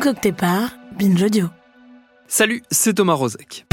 Concocté 0.00 0.30
par 0.30 0.78
Binge 0.96 1.20
Audio. 1.24 1.48
Salut, 2.28 2.62
c'est 2.70 2.94
Thomas 2.94 3.14
Rozek. 3.14 3.66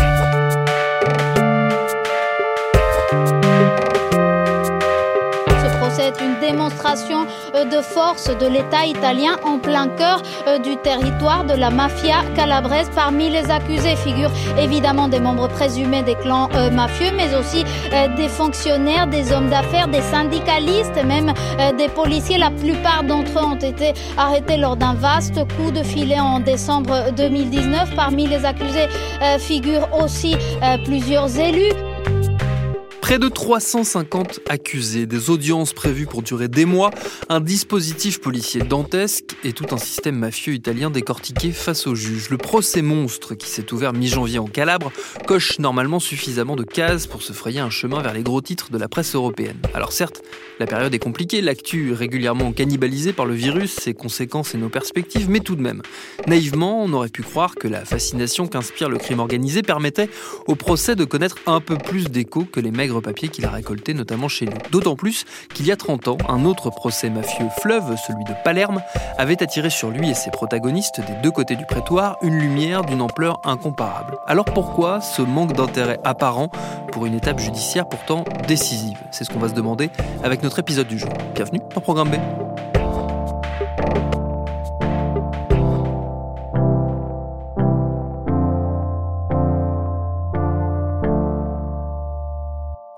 C'est 5.96 6.22
une 6.22 6.40
démonstration 6.42 7.26
de 7.64 7.82
force 7.82 8.28
de 8.28 8.48
l'État 8.48 8.86
italien 8.86 9.38
en 9.44 9.58
plein 9.58 9.88
cœur 9.88 10.22
euh, 10.48 10.60
du 10.60 10.76
territoire 10.78 11.46
de 11.46 11.54
la 11.54 11.70
mafia 11.70 12.18
calabraise. 12.36 12.90
Parmi 12.94 13.30
les 13.30 13.50
accusés 13.50 13.96
figurent 13.96 14.32
évidemment 14.60 15.08
des 15.08 15.20
membres 15.20 15.48
présumés 15.48 16.04
des 16.04 16.16
clans 16.16 16.50
euh, 16.54 16.70
mafieux, 16.70 17.12
mais 17.16 17.34
aussi 17.36 17.64
des 18.18 18.28
fonctionnaires, 18.28 19.08
des 19.08 19.32
hommes 19.32 19.50
d'affaires, 19.50 19.88
des 19.88 20.02
syndicalistes, 20.02 21.02
même 21.06 21.34
des 21.78 21.88
policiers. 21.88 22.38
La 22.38 22.52
plupart 22.52 23.04
d'entre 23.04 23.40
eux 23.40 23.46
ont 23.46 23.56
été 23.56 23.94
arrêtés 24.18 24.58
lors 24.58 24.76
d'un 24.76 24.94
vaste 24.94 25.40
coup 25.56 25.72
de 25.72 25.84
filet 25.84 26.20
en 26.20 26.40
décembre 26.40 27.12
2019. 27.16 27.96
Parmi 27.96 28.28
les 28.28 28.44
accusés 28.46 28.88
figurent 29.40 29.88
aussi 30.02 30.36
plusieurs 30.84 31.40
élus. 31.40 31.74
Près 33.06 33.20
de 33.20 33.30
350 33.30 34.40
accusés, 34.50 35.06
des 35.06 35.30
audiences 35.30 35.74
prévues 35.74 36.08
pour 36.08 36.24
durer 36.24 36.48
des 36.48 36.66
mois, 36.66 36.90
un 37.30 37.40
dispositif 37.40 38.20
policier 38.20 38.62
dantesque 38.64 39.36
et 39.44 39.54
tout 39.54 39.68
un 39.70 39.78
système 39.78 40.18
mafieux 40.18 40.56
italien 40.56 40.90
décortiqué 40.90 41.52
face 41.52 41.86
au 41.86 41.94
juge. 41.94 42.32
Le 42.32 42.38
procès 42.38 42.82
monstre 42.82 43.36
qui 43.36 43.48
s'est 43.48 43.72
ouvert 43.72 43.94
mi-janvier 43.94 44.40
en 44.40 44.48
Calabre 44.48 44.92
coche 45.28 45.60
normalement 45.60 46.00
suffisamment 46.00 46.56
de 46.56 46.64
cases 46.64 47.06
pour 47.06 47.22
se 47.22 47.32
frayer 47.32 47.60
un 47.60 47.70
chemin 47.70 48.02
vers 48.02 48.12
les 48.12 48.24
gros 48.24 48.42
titres 48.42 48.72
de 48.72 48.80
la 48.80 48.88
presse 48.88 49.14
européenne. 49.14 49.60
Alors 49.76 49.92
certes, 49.92 50.24
la 50.60 50.66
période 50.66 50.96
est 50.96 51.00
compliquée, 51.00 51.42
l'actu 51.42 51.94
régulièrement 51.94 52.54
cannibalisée 52.54 53.14
par 53.14 53.28
le 53.28 53.36
virus, 53.36 53.76
ses 53.76 53.94
conséquences 53.94 54.56
et 54.56 54.58
nos 54.58 54.70
perspectives, 54.70 55.30
mais 55.30 55.42
tout 55.42 55.56
de 55.56 55.62
même, 55.62 55.84
naïvement, 56.26 56.84
on 56.84 56.92
aurait 56.94 57.10
pu 57.10 57.22
croire 57.22 57.54
que 57.54 57.68
la 57.68 57.86
fascination 57.86 58.48
qu'inspire 58.48 58.90
le 58.90 58.98
crime 58.98 59.20
organisé 59.20 59.62
permettait 59.62 60.10
au 60.48 60.56
procès 60.56 60.96
de 60.96 61.06
connaître 61.06 61.38
un 61.46 61.60
peu 61.60 61.78
plus 61.78 62.06
d'écho 62.06 62.46
que 62.52 62.60
les 62.60 62.72
maigres 62.72 62.95
papier 63.02 63.30
qu'il 63.30 63.46
a 63.46 63.50
récolté 63.50 63.94
notamment 63.94 64.28
chez 64.28 64.46
nous. 64.46 64.58
D'autant 64.72 64.96
plus 64.96 65.26
qu'il 65.54 65.66
y 65.66 65.72
a 65.72 65.76
30 65.76 66.08
ans, 66.08 66.18
un 66.28 66.46
autre 66.46 66.70
procès 66.70 67.10
mafieux 67.10 67.48
fleuve, 67.62 67.96
celui 67.98 68.24
de 68.24 68.34
Palerme, 68.44 68.82
avait 69.18 69.42
attiré 69.42 69.70
sur 69.70 69.90
lui 69.90 70.10
et 70.10 70.14
ses 70.14 70.32
protagonistes 70.32 71.02
des 71.02 71.16
deux 71.22 71.32
côtés 71.32 71.56
du 71.56 71.66
prétoire 71.66 72.18
une 72.22 72.38
lumière 72.38 72.84
d'une 72.84 73.02
ampleur 73.02 73.40
incomparable. 73.44 74.18
Alors 74.28 74.46
pourquoi 74.46 75.02
ce 75.02 75.22
manque 75.22 75.54
d'intérêt 75.54 76.00
apparent 76.04 76.50
pour 76.92 77.06
une 77.06 77.16
étape 77.16 77.40
judiciaire 77.40 77.88
pourtant 77.88 78.26
décisive? 78.48 78.98
C'est 79.12 79.24
ce 79.24 79.30
qu'on 79.30 79.40
va 79.40 79.50
se 79.50 79.54
demander 79.54 79.90
avec 80.24 80.44
notre 80.44 80.60
épisode 80.60 80.88
du 80.88 81.00
jour. 81.00 81.10
Bienvenue 81.34 81.62
dans 81.74 81.82
Programme 81.82 82.10
B. 82.10 82.45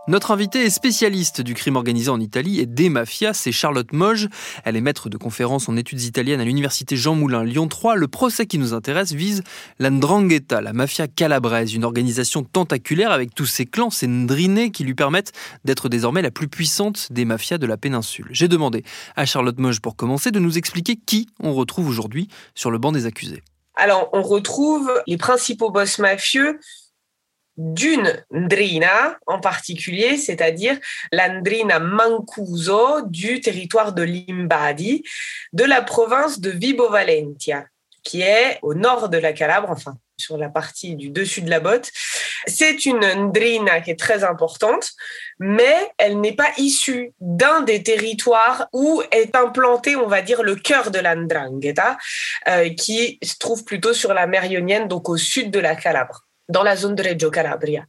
Notre 0.09 0.31
invitée 0.31 0.63
est 0.63 0.69
spécialiste 0.69 1.41
du 1.41 1.53
crime 1.53 1.75
organisé 1.75 2.09
en 2.09 2.21
Italie 2.21 2.61
et 2.61 2.65
des 2.65 2.87
mafias, 2.87 3.33
c'est 3.33 3.51
Charlotte 3.51 3.91
Moge. 3.91 4.29
Elle 4.63 4.77
est 4.77 4.81
maître 4.81 5.09
de 5.09 5.17
conférences 5.17 5.67
en 5.67 5.75
études 5.75 6.01
italiennes 6.03 6.39
à 6.39 6.45
l'université 6.45 6.95
Jean 6.95 7.13
Moulin 7.13 7.43
Lyon 7.43 7.67
3. 7.67 7.97
Le 7.97 8.07
procès 8.07 8.45
qui 8.45 8.57
nous 8.57 8.73
intéresse 8.73 9.11
vise 9.11 9.43
l'Andrangheta, 9.79 10.61
la 10.61 10.71
mafia 10.71 11.09
calabraise, 11.09 11.73
une 11.73 11.83
organisation 11.83 12.43
tentaculaire 12.43 13.11
avec 13.11 13.35
tous 13.35 13.47
ses 13.47 13.65
clans, 13.65 13.89
ses 13.89 14.07
ndrinés 14.07 14.71
qui 14.71 14.85
lui 14.85 14.95
permettent 14.95 15.33
d'être 15.65 15.89
désormais 15.89 16.21
la 16.21 16.31
plus 16.31 16.47
puissante 16.47 17.11
des 17.11 17.25
mafias 17.25 17.57
de 17.57 17.67
la 17.67 17.75
péninsule. 17.75 18.29
J'ai 18.31 18.47
demandé 18.47 18.85
à 19.17 19.25
Charlotte 19.25 19.59
Moge 19.59 19.81
pour 19.81 19.97
commencer 19.97 20.31
de 20.31 20.39
nous 20.39 20.57
expliquer 20.57 20.95
qui 20.95 21.27
on 21.43 21.53
retrouve 21.53 21.89
aujourd'hui 21.89 22.29
sur 22.55 22.71
le 22.71 22.77
banc 22.77 22.93
des 22.93 23.07
accusés. 23.07 23.43
Alors, 23.75 24.09
on 24.13 24.21
retrouve 24.21 24.89
les 25.05 25.17
principaux 25.17 25.69
boss 25.69 25.99
mafieux 25.99 26.61
d'une 27.57 28.23
ndrina 28.31 29.17
en 29.25 29.39
particulier, 29.39 30.17
c'est-à-dire 30.17 30.77
l'andrina 31.11 31.79
Mancuso 31.79 33.01
du 33.07 33.41
territoire 33.41 33.93
de 33.93 34.03
Limbadi, 34.03 35.03
de 35.53 35.63
la 35.63 35.81
province 35.81 36.39
de 36.39 36.51
Vibo 36.51 36.89
Valentia, 36.89 37.65
qui 38.03 38.21
est 38.21 38.59
au 38.61 38.73
nord 38.73 39.09
de 39.09 39.17
la 39.17 39.33
Calabre, 39.33 39.69
enfin 39.69 39.97
sur 40.19 40.37
la 40.37 40.49
partie 40.49 40.95
du 40.95 41.09
dessus 41.09 41.41
de 41.41 41.49
la 41.49 41.59
botte. 41.59 41.91
C'est 42.47 42.85
une 42.85 43.05
ndrina 43.05 43.81
qui 43.81 43.91
est 43.91 43.99
très 43.99 44.23
importante, 44.23 44.91
mais 45.39 45.75
elle 45.97 46.19
n'est 46.19 46.35
pas 46.35 46.49
issue 46.57 47.13
d'un 47.19 47.61
des 47.61 47.83
territoires 47.83 48.67
où 48.73 49.03
est 49.11 49.35
implanté, 49.35 49.95
on 49.95 50.07
va 50.07 50.21
dire, 50.21 50.43
le 50.43 50.55
cœur 50.55 50.89
de 50.91 50.99
l'Andrangheta, 50.99 51.97
euh, 52.47 52.69
qui 52.69 53.19
se 53.21 53.37
trouve 53.37 53.63
plutôt 53.63 53.93
sur 53.93 54.13
la 54.13 54.27
mer 54.27 54.45
Ionienne, 54.45 54.87
donc 54.87 55.09
au 55.09 55.17
sud 55.17 55.51
de 55.51 55.59
la 55.59 55.75
Calabre 55.75 56.26
dans 56.49 56.63
la 56.63 56.75
zone 56.75 56.95
de 56.95 57.03
Reggio 57.03 57.29
Calabria. 57.29 57.85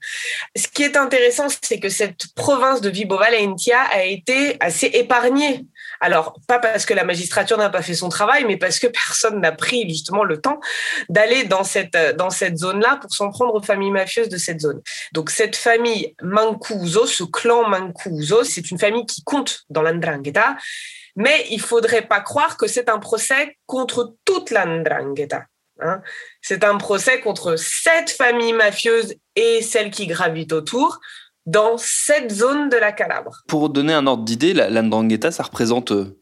Ce 0.57 0.69
qui 0.69 0.83
est 0.83 0.97
intéressant, 0.97 1.47
c'est 1.63 1.79
que 1.79 1.89
cette 1.89 2.35
province 2.35 2.81
de 2.81 2.91
Vibo 2.91 3.17
Valentia 3.17 3.81
a 3.93 4.05
été 4.05 4.57
assez 4.61 4.87
épargnée. 4.87 5.67
Alors, 6.01 6.39
pas 6.47 6.59
parce 6.59 6.87
que 6.87 6.95
la 6.95 7.05
magistrature 7.05 7.59
n'a 7.59 7.71
pas 7.71 7.83
fait 7.83 7.95
son 7.95 8.09
travail, 8.09 8.45
mais 8.45 8.57
parce 8.57 8.79
que 8.79 8.87
personne 8.87 9.41
n'a 9.41 9.53
pris 9.53 9.89
justement 9.89 10.25
le 10.25 10.41
temps 10.41 10.61
d'aller 11.09 11.45
dans 11.45 11.65
cette, 11.65 11.97
dans 12.17 12.31
cette 12.31 12.59
zone-là 12.59 12.99
pour 13.01 13.13
s'en 13.13 13.31
prendre 13.31 13.55
aux 13.55 13.63
familles 13.63 13.91
mafieuses 13.91 14.29
de 14.29 14.37
cette 14.37 14.61
zone. 14.61 14.81
Donc, 15.13 15.31
cette 15.31 15.57
famille 15.57 16.15
Mancuso, 16.23 17.07
ce 17.07 17.25
clan 17.25 17.69
Mancuso, 17.69 18.45
c'est 18.45 18.71
une 18.71 18.79
famille 18.79 19.07
qui 19.07 19.23
compte 19.23 19.65
dans 19.71 19.83
l'Andrangheta, 19.83 20.57
mais 21.17 21.47
il 21.51 21.61
faudrait 21.61 22.03
pas 22.03 22.21
croire 22.21 22.57
que 22.57 22.69
c'est 22.69 22.89
un 22.89 22.99
procès 22.99 23.57
contre 23.67 24.15
toute 24.25 24.51
l'Andrangheta. 24.51 25.47
Hein. 25.81 26.03
C'est 26.43 26.65
un 26.65 26.77
procès 26.77 27.21
contre 27.21 27.57
sept 27.57 28.11
familles 28.11 28.53
mafieuses 28.53 29.15
et 29.37 29.63
celles 29.63 29.91
qui 29.91 30.07
gravitent 30.07 30.53
autour 30.53 31.01
dans 31.47 31.79
cette 31.79 32.31
zone 32.31 32.69
de 32.69 32.77
la 32.77 32.93
Calabre. 32.93 33.43
Pour 33.47 33.71
donner 33.71 33.95
un 33.95 34.07
ordre 34.07 34.25
d'idée, 34.25 34.53
la, 34.53 34.69
l'Andrangheta, 34.69 35.31
ça 35.31 35.43
représente 35.43 35.93
euh, 35.93 36.19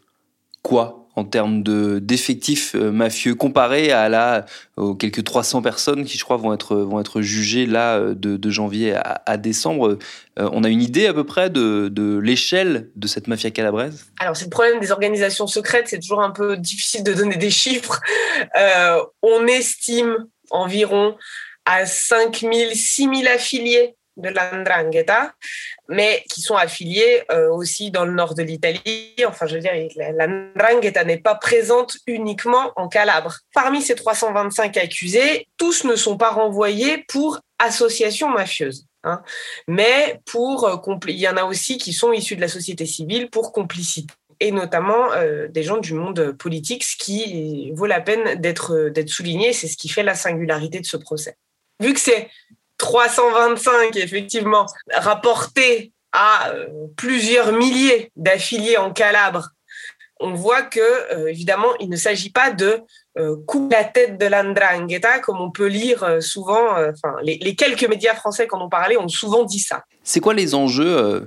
quoi? 0.62 1.05
En 1.16 1.24
termes 1.24 1.62
de 1.62 1.98
d'effectifs 1.98 2.74
euh, 2.74 2.92
mafieux 2.92 3.34
comparé 3.34 3.90
à 3.90 4.08
la 4.08 4.44
aux 4.76 4.94
quelques 4.94 5.24
300 5.24 5.62
personnes 5.62 6.04
qui 6.04 6.18
je 6.18 6.24
crois 6.24 6.36
vont 6.36 6.52
être 6.52 6.76
vont 6.76 7.00
être 7.00 7.22
jugées 7.22 7.64
là 7.66 7.96
euh, 7.96 8.14
de, 8.14 8.50
janvier 8.50 8.94
à, 8.94 9.36
décembre. 9.38 9.98
Euh, 10.38 10.50
on 10.52 10.62
a 10.62 10.68
une 10.68 10.82
idée 10.82 11.06
à 11.06 11.14
peu 11.14 11.24
près 11.24 11.50
de, 11.50 11.88
de 11.88 12.18
l'échelle 12.18 12.90
de 12.94 13.06
cette 13.06 13.26
mafia 13.26 13.50
calabraise? 13.50 14.06
Alors 14.20 14.36
c'est 14.36 14.44
le 14.44 14.50
problème 14.50 14.78
des 14.78 14.92
organisations 14.92 15.46
secrètes, 15.46 15.88
c'est 15.88 15.98
toujours 15.98 16.22
un 16.22 16.30
peu 16.30 16.56
difficile 16.56 17.02
de 17.02 17.12
donner 17.12 17.36
des 17.36 17.50
chiffres. 17.50 18.00
On 19.22 19.46
estime 19.46 20.26
environ 20.50 21.16
à 21.64 21.86
5 21.86 22.40
000, 22.40 22.52
6 22.74 23.02
000 23.02 23.34
affiliés 23.34 23.96
de 24.16 24.28
l'Andrangheta, 24.28 25.34
mais 25.88 26.24
qui 26.30 26.40
sont 26.40 26.56
affiliés 26.56 27.22
euh, 27.30 27.50
aussi 27.50 27.90
dans 27.90 28.04
le 28.04 28.12
nord 28.12 28.34
de 28.34 28.42
l'Italie. 28.42 29.14
Enfin, 29.26 29.46
je 29.46 29.56
veux 29.56 29.60
dire, 29.60 29.72
l'Andrangheta 29.96 31.04
n'est 31.04 31.18
pas 31.18 31.34
présente 31.34 31.96
uniquement 32.06 32.72
en 32.76 32.88
Calabre. 32.88 33.38
Parmi 33.54 33.82
ces 33.82 33.94
325 33.94 34.76
accusés, 34.76 35.48
tous 35.58 35.84
ne 35.84 35.96
sont 35.96 36.16
pas 36.16 36.30
renvoyés 36.30 37.04
pour 37.08 37.40
association 37.58 38.28
mafieuse. 38.28 38.86
Hein, 39.04 39.22
mais 39.68 40.20
pour 40.26 40.66
euh, 40.66 40.96
il 41.06 41.14
y 41.14 41.28
en 41.28 41.36
a 41.36 41.44
aussi 41.44 41.78
qui 41.78 41.92
sont 41.92 42.12
issus 42.12 42.34
de 42.34 42.40
la 42.40 42.48
société 42.48 42.86
civile 42.86 43.30
pour 43.30 43.52
complicité 43.52 44.12
et 44.40 44.50
notamment 44.50 45.12
euh, 45.12 45.48
des 45.48 45.62
gens 45.62 45.78
du 45.78 45.94
monde 45.94 46.32
politique, 46.32 46.84
ce 46.84 46.96
qui 46.96 47.70
vaut 47.72 47.86
la 47.86 48.00
peine 48.00 48.40
d'être 48.40 48.88
d'être 48.88 49.08
souligné. 49.08 49.52
C'est 49.52 49.68
ce 49.68 49.76
qui 49.76 49.88
fait 49.88 50.02
la 50.02 50.14
singularité 50.14 50.80
de 50.80 50.86
ce 50.86 50.96
procès. 50.96 51.36
Vu 51.80 51.92
que 51.92 52.00
c'est 52.00 52.28
325, 52.78 53.96
effectivement, 53.96 54.66
rapporté 54.92 55.92
à 56.12 56.50
euh, 56.50 56.66
plusieurs 56.96 57.52
milliers 57.52 58.10
d'affiliés 58.16 58.76
en 58.76 58.92
Calabre, 58.92 59.50
on 60.18 60.32
voit 60.32 60.62
que, 60.62 60.80
euh, 60.80 61.28
évidemment, 61.28 61.68
il 61.78 61.90
ne 61.90 61.96
s'agit 61.96 62.30
pas 62.30 62.50
de 62.50 62.80
euh, 63.18 63.36
couper 63.46 63.76
la 63.76 63.84
tête 63.84 64.18
de 64.18 64.26
l'Andrangheta, 64.26 65.18
comme 65.18 65.40
on 65.40 65.50
peut 65.50 65.66
lire 65.66 66.22
souvent, 66.22 66.70
enfin, 66.70 67.16
les, 67.22 67.38
les, 67.38 67.54
quelques 67.54 67.86
médias 67.86 68.14
français 68.14 68.48
qui 68.48 68.54
en 68.54 68.62
ont 68.62 68.70
parlé 68.70 68.96
ont 68.96 69.08
souvent 69.08 69.44
dit 69.44 69.58
ça. 69.58 69.84
C'est 70.02 70.20
quoi 70.20 70.32
les 70.32 70.54
enjeux, 70.54 71.24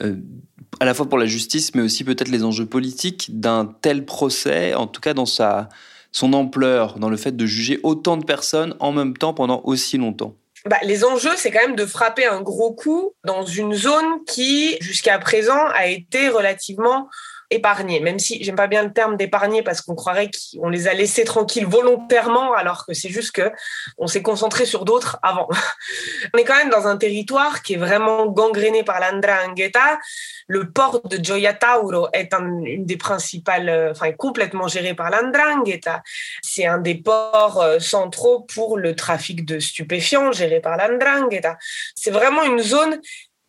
à 0.00 0.84
la 0.84 0.94
fois 0.94 1.08
pour 1.08 1.18
la 1.18 1.26
justice, 1.26 1.74
mais 1.74 1.82
aussi 1.82 2.02
peut-être 2.02 2.28
les 2.28 2.42
enjeux 2.42 2.66
politiques 2.66 3.38
d'un 3.38 3.66
tel 3.66 4.04
procès, 4.04 4.74
en 4.74 4.88
tout 4.88 5.00
cas 5.00 5.14
dans 5.14 5.26
sa, 5.26 5.68
son 6.10 6.32
ampleur, 6.32 6.98
dans 6.98 7.10
le 7.10 7.16
fait 7.16 7.36
de 7.36 7.46
juger 7.46 7.80
autant 7.82 8.16
de 8.16 8.24
personnes 8.24 8.74
en 8.80 8.92
même 8.92 9.16
temps 9.16 9.34
pendant 9.34 9.60
aussi 9.64 9.98
longtemps? 9.98 10.34
Bah, 10.66 10.78
les 10.82 11.04
enjeux, 11.04 11.36
c'est 11.36 11.50
quand 11.50 11.60
même 11.60 11.76
de 11.76 11.86
frapper 11.86 12.24
un 12.24 12.40
gros 12.40 12.72
coup 12.72 13.14
dans 13.24 13.44
une 13.44 13.74
zone 13.74 14.24
qui, 14.26 14.76
jusqu'à 14.80 15.18
présent, 15.18 15.66
a 15.74 15.86
été 15.86 16.28
relativement 16.28 17.08
épargnée. 17.54 18.00
Même 18.00 18.18
si 18.18 18.42
j'aime 18.42 18.56
pas 18.56 18.66
bien 18.66 18.82
le 18.82 18.92
terme 18.92 19.16
d'épargner 19.16 19.62
parce 19.62 19.80
qu'on 19.80 19.94
croirait 19.94 20.30
qu'on 20.30 20.68
les 20.68 20.88
a 20.88 20.94
laissés 20.94 21.24
tranquilles 21.24 21.66
volontairement, 21.66 22.52
alors 22.54 22.86
que 22.86 22.94
c'est 22.94 23.08
juste 23.08 23.32
que 23.32 23.50
on 23.98 24.06
s'est 24.06 24.22
concentré 24.22 24.66
sur 24.66 24.84
d'autres 24.84 25.18
avant. 25.22 25.48
on 26.34 26.38
est 26.38 26.44
quand 26.44 26.56
même 26.56 26.70
dans 26.70 26.86
un 26.86 26.96
territoire 26.96 27.62
qui 27.62 27.74
est 27.74 27.78
vraiment 27.78 28.26
gangréné 28.26 28.82
par 28.82 29.00
l'andrangheta 29.00 29.98
le 30.46 30.70
port 30.70 31.00
de 31.08 31.22
Gioia 31.22 31.54
Tauro 31.54 32.08
est 32.12 32.34
un, 32.34 32.62
une 32.64 32.84
des 32.84 32.96
principales, 32.96 33.68
euh, 33.68 33.90
enfin, 33.92 34.12
complètement 34.12 34.68
géré 34.68 34.94
par 34.94 35.10
l'Andrangheta. 35.10 36.02
C'est 36.42 36.66
un 36.66 36.78
des 36.78 36.96
ports 36.96 37.60
euh, 37.60 37.78
centraux 37.78 38.40
pour 38.40 38.76
le 38.76 38.94
trafic 38.94 39.44
de 39.44 39.58
stupéfiants 39.58 40.32
géré 40.32 40.60
par 40.60 40.76
l'Andrangheta. 40.76 41.56
C'est 41.94 42.10
vraiment 42.10 42.44
une 42.44 42.60
zone 42.60 43.00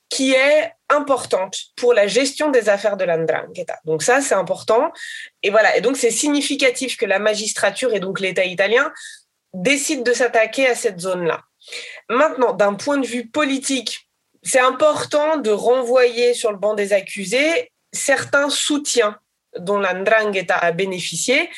qui 0.10 0.34
est 0.34 0.72
importante 0.90 1.58
pour 1.76 1.94
la 1.94 2.08
gestion 2.08 2.52
des 2.52 2.70
affaires 2.70 2.98
de 2.98 3.06
l'Andrangheta. 3.06 3.80
Donc 3.86 4.04
ça, 4.04 4.22
c'est 4.22 4.36
important. 4.36 4.92
Et 5.44 5.50
voilà. 5.50 5.76
Et 5.78 5.82
donc, 5.82 5.98
c'est 5.98 6.12
significatif 6.12 6.96
que 6.98 7.06
la 7.06 7.20
magistrature 7.20 7.94
et 7.94 8.00
donc 8.00 8.20
l'État 8.20 8.46
italien 8.46 8.92
décident 9.54 10.04
de 10.04 10.14
s'attaquer 10.14 10.68
à 10.68 10.76
cette 10.76 11.00
zone-là. 11.00 11.42
Maintenant, 12.10 12.54
d'un 12.54 12.76
point 12.76 12.98
de 12.98 13.08
vue 13.08 13.28
politique, 13.28 14.10
c'est 14.44 14.60
important 14.60 15.38
de 15.38 15.50
renvoyer 15.50 16.34
sur 16.34 16.52
le 16.52 16.58
banc 16.58 16.76
des 16.76 16.94
accusés 16.94 17.72
certains 17.92 18.50
soutiens 18.50 19.18
dont 19.58 19.80
l'Andrangheta 19.80 20.58
a 20.58 20.72
bénéficié, 20.72 21.50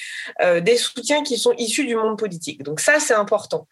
euh, 0.41 0.61
des 0.61 0.77
soutiens 0.77 1.23
qui 1.23 1.38
sont 1.38 1.53
issus 1.57 1.85
du 1.85 1.95
monde 1.95 2.17
politique. 2.17 2.63
Donc 2.63 2.79
ça, 2.79 3.00
c'est 3.00 3.15
important. 3.15 3.67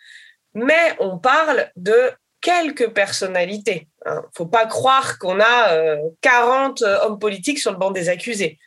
Mais 0.53 0.95
on 0.99 1.17
parle 1.17 1.71
de 1.75 2.11
quelques 2.41 2.89
personnalités. 2.89 3.87
Il 4.05 4.11
hein. 4.11 4.21
ne 4.23 4.29
faut 4.35 4.45
pas 4.45 4.65
croire 4.65 5.17
qu'on 5.17 5.39
a 5.39 5.97
40 6.21 6.81
euh, 6.81 6.99
hommes 7.01 7.19
politiques 7.19 7.59
sur 7.59 7.71
le 7.71 7.77
banc 7.77 7.91
des 7.91 8.09
accusés. 8.09 8.59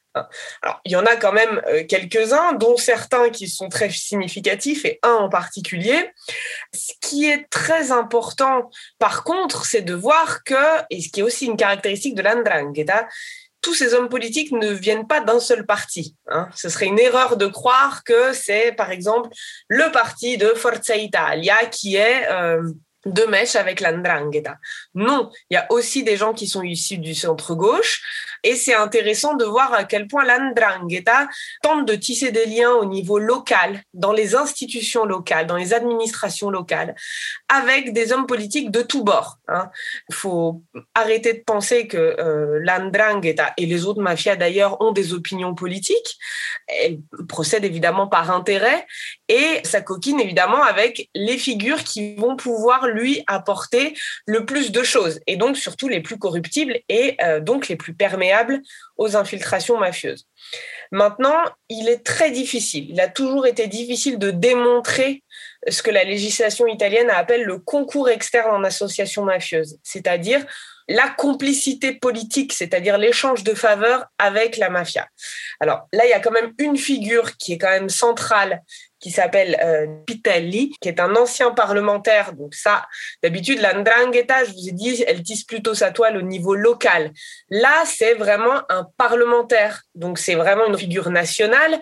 Alors, 0.62 0.80
il 0.84 0.92
y 0.92 0.96
en 0.96 1.04
a 1.04 1.16
quand 1.16 1.32
même 1.32 1.62
euh, 1.68 1.84
quelques-uns, 1.84 2.54
dont 2.54 2.76
certains 2.76 3.30
qui 3.30 3.48
sont 3.48 3.68
très 3.68 3.90
significatifs 3.90 4.84
et 4.84 4.98
un 5.02 5.14
en 5.14 5.28
particulier. 5.28 6.10
Ce 6.74 6.92
qui 7.00 7.28
est 7.28 7.48
très 7.50 7.92
important, 7.92 8.70
par 8.98 9.24
contre, 9.24 9.64
c'est 9.64 9.82
de 9.82 9.94
voir 9.94 10.42
que, 10.44 10.54
et 10.90 11.00
ce 11.00 11.08
qui 11.10 11.20
est 11.20 11.22
aussi 11.22 11.46
une 11.46 11.56
caractéristique 11.56 12.14
de 12.14 12.22
l'Andrangheta, 12.22 13.06
tous 13.60 13.74
ces 13.74 13.92
hommes 13.94 14.08
politiques 14.08 14.52
ne 14.52 14.70
viennent 14.70 15.06
pas 15.06 15.20
d'un 15.20 15.40
seul 15.40 15.66
parti. 15.66 16.16
Hein. 16.28 16.48
Ce 16.54 16.68
serait 16.68 16.86
une 16.86 16.98
erreur 16.98 17.36
de 17.36 17.46
croire 17.46 18.04
que 18.04 18.32
c'est, 18.32 18.72
par 18.72 18.90
exemple, 18.90 19.30
le 19.68 19.90
parti 19.90 20.38
de 20.38 20.48
Forza 20.48 20.96
Italia 20.96 21.66
qui 21.66 21.96
est 21.96 22.30
euh, 22.30 22.62
de 23.12 23.22
mèche 23.24 23.56
avec 23.56 23.80
l'Andrangheta. 23.80 24.58
Non, 24.94 25.30
il 25.50 25.54
y 25.54 25.56
a 25.56 25.66
aussi 25.70 26.02
des 26.02 26.16
gens 26.16 26.32
qui 26.32 26.46
sont 26.46 26.62
issus 26.62 26.98
du 26.98 27.14
centre-gauche 27.14 28.02
et 28.44 28.54
c'est 28.54 28.74
intéressant 28.74 29.34
de 29.34 29.44
voir 29.44 29.72
à 29.72 29.84
quel 29.84 30.06
point 30.06 30.24
l'Andrangheta 30.24 31.28
tente 31.62 31.86
de 31.86 31.94
tisser 31.94 32.30
des 32.30 32.46
liens 32.46 32.72
au 32.72 32.84
niveau 32.84 33.18
local, 33.18 33.82
dans 33.94 34.12
les 34.12 34.34
institutions 34.34 35.04
locales, 35.04 35.46
dans 35.46 35.56
les 35.56 35.74
administrations 35.74 36.50
locales, 36.50 36.94
avec 37.48 37.92
des 37.92 38.12
hommes 38.12 38.26
politiques 38.26 38.70
de 38.70 38.82
tous 38.82 39.02
bords. 39.02 39.38
Il 39.48 39.54
hein. 39.54 39.70
faut 40.12 40.62
arrêter 40.94 41.32
de 41.32 41.42
penser 41.44 41.86
que 41.86 41.96
euh, 41.96 42.60
l'Andrangheta 42.62 43.52
et 43.56 43.66
les 43.66 43.86
autres 43.86 44.02
mafias 44.02 44.36
d'ailleurs 44.36 44.80
ont 44.80 44.92
des 44.92 45.12
opinions 45.12 45.54
politiques. 45.54 46.18
Elles 46.66 46.98
procèdent 47.28 47.64
évidemment 47.64 48.06
par 48.06 48.30
intérêt 48.30 48.86
et 49.28 49.60
ça 49.64 49.80
coquine 49.80 50.20
évidemment 50.20 50.62
avec 50.62 51.08
les 51.14 51.38
figures 51.38 51.82
qui 51.84 52.14
vont 52.16 52.36
pouvoir 52.36 52.86
lui 52.86 53.22
apporter 53.26 53.94
le 54.26 54.44
plus 54.44 54.70
de 54.70 54.82
choses 54.82 55.20
et 55.26 55.36
donc 55.36 55.56
surtout 55.56 55.88
les 55.88 56.00
plus 56.00 56.18
corruptibles 56.18 56.78
et 56.88 57.16
euh, 57.22 57.40
donc 57.40 57.68
les 57.68 57.76
plus 57.76 57.94
perméables 57.94 58.27
aux 58.96 59.16
infiltrations 59.16 59.78
mafieuses. 59.78 60.26
Maintenant, 60.90 61.42
il 61.68 61.88
est 61.88 62.04
très 62.04 62.30
difficile, 62.30 62.90
il 62.90 63.00
a 63.00 63.08
toujours 63.08 63.46
été 63.46 63.66
difficile 63.66 64.18
de 64.18 64.30
démontrer 64.30 65.22
ce 65.68 65.82
que 65.82 65.90
la 65.90 66.04
législation 66.04 66.66
italienne 66.66 67.10
appelle 67.10 67.44
le 67.44 67.58
concours 67.58 68.08
externe 68.08 68.50
en 68.50 68.64
association 68.64 69.24
mafieuse, 69.24 69.78
c'est-à-dire 69.82 70.46
la 70.88 71.08
complicité 71.10 71.92
politique, 71.92 72.54
c'est-à-dire 72.54 72.96
l'échange 72.96 73.44
de 73.44 73.52
faveurs 73.52 74.06
avec 74.18 74.56
la 74.56 74.70
mafia. 74.70 75.06
Alors 75.60 75.86
là, 75.92 76.06
il 76.06 76.10
y 76.10 76.14
a 76.14 76.20
quand 76.20 76.30
même 76.30 76.54
une 76.58 76.78
figure 76.78 77.36
qui 77.36 77.52
est 77.52 77.58
quand 77.58 77.70
même 77.70 77.90
centrale 77.90 78.62
qui 79.00 79.10
s'appelle 79.10 79.58
euh, 79.62 79.86
Pitelli, 80.06 80.72
qui 80.80 80.88
est 80.88 81.00
un 81.00 81.14
ancien 81.16 81.50
parlementaire. 81.52 82.32
Donc 82.32 82.54
ça, 82.54 82.86
d'habitude, 83.22 83.60
l'Andrangheta, 83.60 84.44
je 84.44 84.52
vous 84.52 84.68
ai 84.68 84.72
dit, 84.72 85.04
elle 85.06 85.22
tisse 85.22 85.44
plutôt 85.44 85.74
sa 85.74 85.90
toile 85.90 86.16
au 86.16 86.22
niveau 86.22 86.54
local. 86.54 87.12
Là, 87.50 87.84
c'est 87.86 88.14
vraiment 88.14 88.62
un 88.68 88.86
parlementaire. 88.96 89.82
Donc 89.94 90.18
c'est 90.18 90.34
vraiment 90.34 90.66
une 90.66 90.78
figure 90.78 91.10
nationale, 91.10 91.80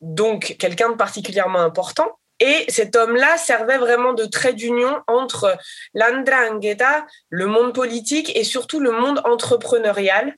donc 0.00 0.56
quelqu'un 0.58 0.90
de 0.90 0.96
particulièrement 0.96 1.60
important. 1.60 2.16
Et 2.40 2.64
cet 2.68 2.96
homme-là 2.96 3.36
servait 3.36 3.76
vraiment 3.76 4.14
de 4.14 4.24
trait 4.24 4.54
d'union 4.54 5.02
entre 5.06 5.58
l'andrangheta, 5.92 7.06
le 7.28 7.46
monde 7.46 7.74
politique 7.74 8.34
et 8.34 8.44
surtout 8.44 8.80
le 8.80 8.92
monde 8.92 9.20
entrepreneurial, 9.24 10.34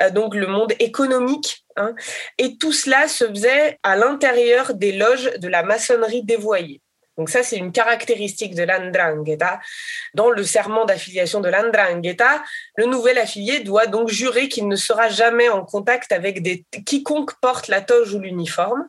euh, 0.00 0.10
donc 0.10 0.34
le 0.34 0.48
monde 0.48 0.72
économique. 0.80 1.63
Hein. 1.76 1.94
Et 2.38 2.56
tout 2.56 2.72
cela 2.72 3.08
se 3.08 3.26
faisait 3.26 3.78
à 3.82 3.96
l'intérieur 3.96 4.74
des 4.74 4.92
loges 4.92 5.32
de 5.38 5.48
la 5.48 5.62
maçonnerie 5.62 6.22
dévoyée. 6.22 6.80
Donc 7.16 7.30
ça, 7.30 7.42
c'est 7.42 7.56
une 7.56 7.72
caractéristique 7.72 8.54
de 8.54 8.64
l'andrangheta. 8.64 9.60
Dans 10.14 10.30
le 10.30 10.42
serment 10.42 10.84
d'affiliation 10.84 11.40
de 11.40 11.48
l'andrangheta, 11.48 12.42
le 12.76 12.86
nouvel 12.86 13.18
affilié 13.18 13.60
doit 13.60 13.86
donc 13.86 14.08
jurer 14.08 14.48
qu'il 14.48 14.66
ne 14.66 14.76
sera 14.76 15.08
jamais 15.08 15.48
en 15.48 15.64
contact 15.64 16.10
avec 16.10 16.42
des... 16.42 16.64
quiconque 16.84 17.38
porte 17.40 17.68
la 17.68 17.80
toge 17.80 18.14
ou 18.14 18.18
l'uniforme. 18.18 18.88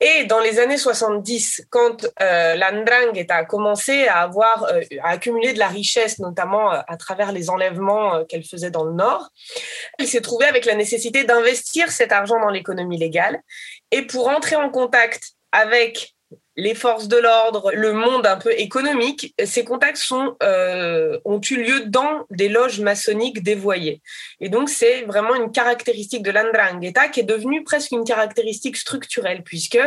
Et 0.00 0.24
dans 0.24 0.40
les 0.40 0.58
années 0.58 0.76
70, 0.76 1.68
quand 1.70 2.06
euh, 2.20 2.54
l'Andrangheta 2.54 3.36
a 3.36 3.44
commencé 3.46 4.06
à 4.06 4.20
avoir, 4.20 4.64
euh, 4.64 4.82
à 5.02 5.10
accumuler 5.10 5.54
de 5.54 5.58
la 5.58 5.68
richesse, 5.68 6.18
notamment 6.18 6.70
euh, 6.70 6.80
à 6.86 6.98
travers 6.98 7.32
les 7.32 7.48
enlèvements 7.48 8.16
euh, 8.16 8.24
qu'elle 8.24 8.44
faisait 8.44 8.70
dans 8.70 8.84
le 8.84 8.92
Nord, 8.92 9.30
elle 9.98 10.06
s'est 10.06 10.20
trouvée 10.20 10.44
avec 10.44 10.66
la 10.66 10.74
nécessité 10.74 11.24
d'investir 11.24 11.90
cet 11.90 12.12
argent 12.12 12.38
dans 12.38 12.50
l'économie 12.50 12.98
légale. 12.98 13.40
Et 13.90 14.02
pour 14.02 14.28
entrer 14.28 14.56
en 14.56 14.68
contact 14.68 15.32
avec 15.50 16.15
les 16.56 16.74
forces 16.74 17.08
de 17.08 17.18
l'ordre, 17.18 17.70
le 17.74 17.92
monde 17.92 18.26
un 18.26 18.36
peu 18.36 18.52
économique, 18.52 19.34
ces 19.44 19.64
contacts 19.64 20.02
euh, 20.42 21.18
ont 21.24 21.40
eu 21.40 21.56
lieu 21.62 21.80
dans 21.86 22.24
des 22.30 22.48
loges 22.48 22.80
maçonniques 22.80 23.42
dévoyées. 23.42 24.00
Et 24.40 24.48
donc, 24.48 24.70
c'est 24.70 25.02
vraiment 25.02 25.34
une 25.34 25.52
caractéristique 25.52 26.22
de 26.22 26.30
l'Andrangheta 26.30 27.08
qui 27.08 27.20
est 27.20 27.24
devenue 27.24 27.62
presque 27.62 27.92
une 27.92 28.04
caractéristique 28.04 28.78
structurelle, 28.78 29.42
puisque 29.44 29.78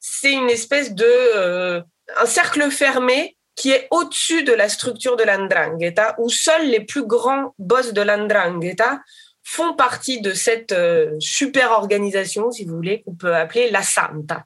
c'est 0.00 0.32
une 0.32 0.50
espèce 0.50 0.94
de... 0.94 1.04
Euh, 1.06 1.80
un 2.16 2.26
cercle 2.26 2.70
fermé 2.70 3.36
qui 3.56 3.72
est 3.72 3.88
au-dessus 3.90 4.44
de 4.44 4.52
la 4.52 4.68
structure 4.68 5.16
de 5.16 5.24
l'Andrangheta, 5.24 6.14
où 6.18 6.28
seuls 6.28 6.68
les 6.68 6.80
plus 6.80 7.04
grands 7.04 7.54
boss 7.58 7.92
de 7.92 8.02
l'Andrangheta 8.02 9.00
font 9.48 9.74
partie 9.74 10.20
de 10.20 10.34
cette 10.34 10.72
euh, 10.72 11.14
super 11.20 11.70
organisation, 11.70 12.50
si 12.50 12.64
vous 12.64 12.74
voulez, 12.74 13.02
qu'on 13.02 13.14
peut 13.14 13.32
appeler 13.32 13.70
la 13.70 13.80
Santa. 13.80 14.44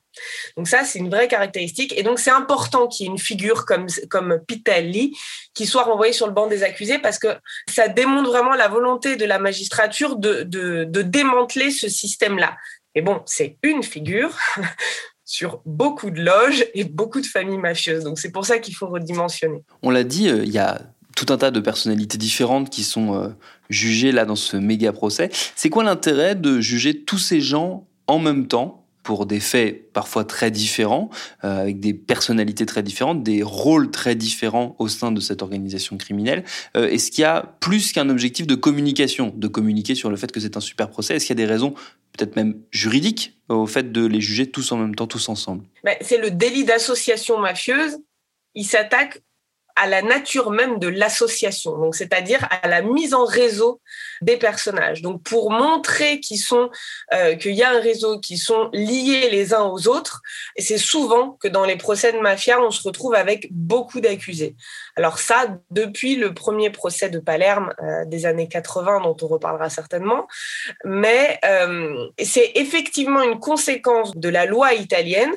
Donc 0.59 0.69
ça, 0.69 0.85
c'est 0.85 0.99
une 0.99 1.09
vraie 1.09 1.27
caractéristique. 1.27 1.97
Et 1.97 2.03
donc, 2.03 2.19
c'est 2.19 2.31
important 2.31 2.87
qu'il 2.87 3.07
y 3.07 3.09
ait 3.09 3.13
une 3.13 3.19
figure 3.19 3.65
comme, 3.65 3.87
comme 4.11 4.41
Pitelli 4.47 5.17
qui 5.55 5.65
soit 5.65 5.85
renvoyée 5.85 6.13
sur 6.13 6.27
le 6.27 6.35
banc 6.35 6.49
des 6.49 6.65
accusés 6.65 6.99
parce 6.99 7.19
que 7.19 7.29
ça 7.71 7.89
démontre 7.89 8.29
vraiment 8.29 8.53
la 8.53 8.69
volonté 8.69 9.17
de 9.17 9.25
la 9.25 9.39
magistrature 9.39 10.17
de, 10.17 10.43
de, 10.43 11.03
démanteler 11.03 11.71
ce 11.71 11.89
système-là. 11.89 12.59
Et 12.95 13.01
bon, 13.01 13.23
c'est 13.25 13.57
une 13.63 13.83
figure 13.83 14.37
sur 15.25 15.63
beaucoup 15.65 16.11
de 16.11 16.21
loges 16.21 16.67
et 16.75 16.85
beaucoup 16.85 17.23
de 17.23 17.27
familles 17.27 17.57
mafieuses. 17.57 18.05
Donc, 18.05 18.19
c'est 18.19 18.33
pour 18.33 18.45
ça 18.45 18.59
qu'il 18.59 18.77
faut 18.77 18.89
redimensionner. 18.89 19.65
On 19.81 19.89
l'a 19.89 20.05
dit, 20.05 20.29
euh, 20.29 20.45
il 20.45 20.53
y 20.53 20.59
a 20.59 20.79
tout 21.17 21.27
un 21.33 21.37
tas 21.37 21.51
de 21.51 21.61
personnalités 21.61 22.19
différentes 22.19 22.71
qui 22.71 22.83
sont 22.83 23.15
euh, 23.15 23.29
jugées 23.69 24.13
là 24.13 24.25
dans 24.25 24.37
ce 24.37 24.57
méga 24.57 24.93
procès. 24.93 25.31
C'est 25.57 25.71
quoi 25.71 25.85
l'intérêt 25.85 26.35
de 26.35 26.61
juger 26.61 27.03
tous 27.03 27.19
ces 27.19 27.41
gens 27.41 27.87
en 28.07 28.19
même 28.19 28.47
temps 28.47 28.81
pour 29.03 29.27
des 29.27 29.41
faits 29.41 29.93
parfois 29.93 30.25
très 30.25 30.51
différents, 30.51 31.11
euh, 31.45 31.63
avec 31.63 31.81
des 31.81 31.95
personnalités 31.95 32.67
très 32.67 32.83
différentes, 32.83 33.23
des 33.23 33.43
rôles 33.43 33.91
très 33.91 34.15
différents 34.15 34.77
au 34.79 34.89
sein 34.89 35.11
de 35.11 35.21
cette 35.21 35.43
organisation 35.43 35.97
criminelle? 35.97 36.45
Euh, 36.77 36.89
est-ce 36.89 37.11
qu'il 37.11 37.23
y 37.23 37.25
a 37.25 37.57
plus 37.61 37.93
qu'un 37.93 38.09
objectif 38.11 38.47
de 38.47 38.55
communication, 38.55 39.33
de 39.35 39.49
communiquer 39.49 39.95
sur 39.95 40.11
le 40.11 40.17
fait 40.17 40.31
que 40.31 40.41
c'est 40.41 40.57
un 40.57 40.61
super 40.61 40.91
procès? 40.91 41.17
Est-ce 41.17 41.27
qu'il 41.27 41.39
y 41.39 41.43
a 41.43 41.47
des 41.47 41.51
raisons 41.51 41.75
peut-être 42.17 42.37
même 42.37 42.61
juridiques 42.71 43.39
au 43.49 43.67
fait 43.67 43.91
de 43.91 44.05
les 44.05 44.21
juger 44.21 44.51
tous 44.51 44.71
en 44.73 44.77
même 44.77 44.95
temps, 44.95 45.07
tous 45.07 45.29
ensemble? 45.29 45.65
Ben, 45.83 45.97
C'est 46.03 46.19
le 46.19 46.31
délit 46.31 46.65
d'association 46.65 47.39
mafieuse. 47.39 47.99
Il 48.55 48.65
s'attaque 48.65 49.23
à 49.81 49.87
la 49.87 50.03
nature 50.03 50.51
même 50.51 50.79
de 50.79 50.89
l'association, 50.89 51.79
donc 51.79 51.95
c'est-à-dire 51.95 52.47
à 52.51 52.69
la 52.69 52.83
mise 52.83 53.15
en 53.15 53.25
réseau 53.25 53.81
des 54.21 54.37
personnages. 54.37 55.01
Donc 55.01 55.23
pour 55.23 55.51
montrer 55.51 56.21
qu'ils 56.21 56.39
sont, 56.39 56.69
euh, 57.15 57.35
qu'il 57.37 57.55
y 57.55 57.63
a 57.63 57.71
un 57.71 57.81
réseau, 57.81 58.21
qui 58.21 58.37
sont 58.37 58.69
liés 58.75 59.31
les 59.31 59.55
uns 59.55 59.63
aux 59.63 59.89
autres, 59.89 60.21
et 60.57 60.61
c'est 60.61 60.77
souvent 60.77 61.39
que 61.41 61.49
dans 61.49 61.65
les 61.65 61.77
procès 61.77 62.13
de 62.13 62.19
mafia, 62.19 62.61
on 62.61 62.71
se 62.71 62.83
retrouve 62.83 63.15
avec 63.15 63.49
beaucoup 63.53 64.03
d'accusés. 64.03 64.55
Alors 64.97 65.19
ça, 65.19 65.47
depuis 65.71 66.17
le 66.17 66.35
premier 66.35 66.69
procès 66.69 67.09
de 67.09 67.19
Palerme 67.19 67.73
euh, 67.83 68.05
des 68.05 68.27
années 68.27 68.49
80, 68.49 69.01
dont 69.01 69.17
on 69.23 69.29
reparlera 69.29 69.71
certainement, 69.71 70.29
mais 70.85 71.41
euh, 71.47 72.07
c'est 72.23 72.53
effectivement 72.55 73.23
une 73.23 73.39
conséquence 73.39 74.15
de 74.15 74.29
la 74.29 74.45
loi 74.45 74.75
italienne 74.75 75.33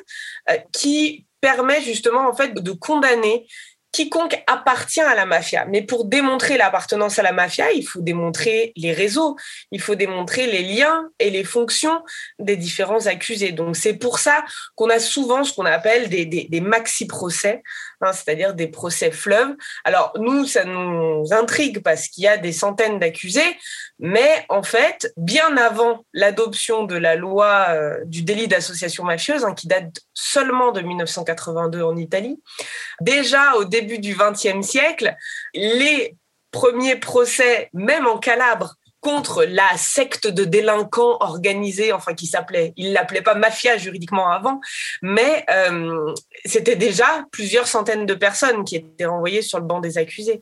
qui 0.70 1.24
permet 1.40 1.82
justement 1.82 2.28
en 2.28 2.34
fait 2.34 2.54
de 2.54 2.72
condamner 2.72 3.46
quiconque 3.94 4.42
appartient 4.48 5.00
à 5.00 5.14
la 5.14 5.24
mafia. 5.24 5.66
Mais 5.66 5.80
pour 5.80 6.04
démontrer 6.04 6.56
l'appartenance 6.56 7.20
à 7.20 7.22
la 7.22 7.30
mafia, 7.30 7.70
il 7.72 7.86
faut 7.86 8.00
démontrer 8.00 8.72
les 8.76 8.92
réseaux, 8.92 9.36
il 9.70 9.80
faut 9.80 9.94
démontrer 9.94 10.48
les 10.48 10.62
liens 10.62 11.08
et 11.20 11.30
les 11.30 11.44
fonctions 11.44 12.02
des 12.40 12.56
différents 12.56 13.06
accusés. 13.06 13.52
Donc 13.52 13.76
c'est 13.76 13.94
pour 13.94 14.18
ça 14.18 14.44
qu'on 14.74 14.90
a 14.90 14.98
souvent 14.98 15.44
ce 15.44 15.52
qu'on 15.52 15.64
appelle 15.64 16.08
des, 16.08 16.26
des, 16.26 16.60
maxi-procès, 16.60 17.62
hein, 18.00 18.12
c'est-à-dire 18.12 18.54
des 18.54 18.66
procès 18.66 19.12
fleuves. 19.12 19.54
Alors 19.84 20.12
nous, 20.16 20.44
ça 20.44 20.64
nous 20.64 21.32
intrigue 21.32 21.80
parce 21.80 22.08
qu'il 22.08 22.24
y 22.24 22.28
a 22.28 22.36
des 22.36 22.52
centaines 22.52 22.98
d'accusés, 22.98 23.56
mais 24.00 24.44
en 24.48 24.64
fait, 24.64 25.12
bien 25.16 25.56
avant 25.56 26.04
l'adoption 26.12 26.82
de 26.82 26.96
la 26.96 27.14
loi 27.14 27.66
euh, 27.68 27.98
du 28.06 28.22
délit 28.22 28.48
d'association 28.48 29.04
mafieuse, 29.04 29.44
hein, 29.44 29.54
qui 29.54 29.68
date 29.68 30.00
seulement 30.14 30.72
de 30.72 30.80
1982 30.80 31.82
en 31.82 31.96
Italie, 31.96 32.42
déjà 33.00 33.54
au 33.54 33.64
début 33.64 33.83
début 33.84 33.98
du 33.98 34.16
XXe 34.16 34.66
siècle, 34.66 35.14
les 35.54 36.16
premiers 36.50 36.96
procès, 36.96 37.68
même 37.72 38.06
en 38.06 38.18
Calabre, 38.18 38.74
contre 39.00 39.44
la 39.44 39.76
secte 39.76 40.26
de 40.26 40.44
délinquants 40.44 41.18
organisés, 41.20 41.92
enfin 41.92 42.14
qui 42.14 42.26
s'appelait, 42.26 42.72
il 42.78 42.94
l'appelait 42.94 43.20
pas 43.20 43.34
mafia 43.34 43.76
juridiquement 43.76 44.30
avant, 44.30 44.60
mais 45.02 45.44
euh, 45.50 46.14
c'était 46.46 46.76
déjà 46.76 47.26
plusieurs 47.30 47.66
centaines 47.66 48.06
de 48.06 48.14
personnes 48.14 48.64
qui 48.64 48.76
étaient 48.76 49.04
renvoyées 49.04 49.42
sur 49.42 49.58
le 49.58 49.66
banc 49.66 49.80
des 49.80 49.98
accusés. 49.98 50.40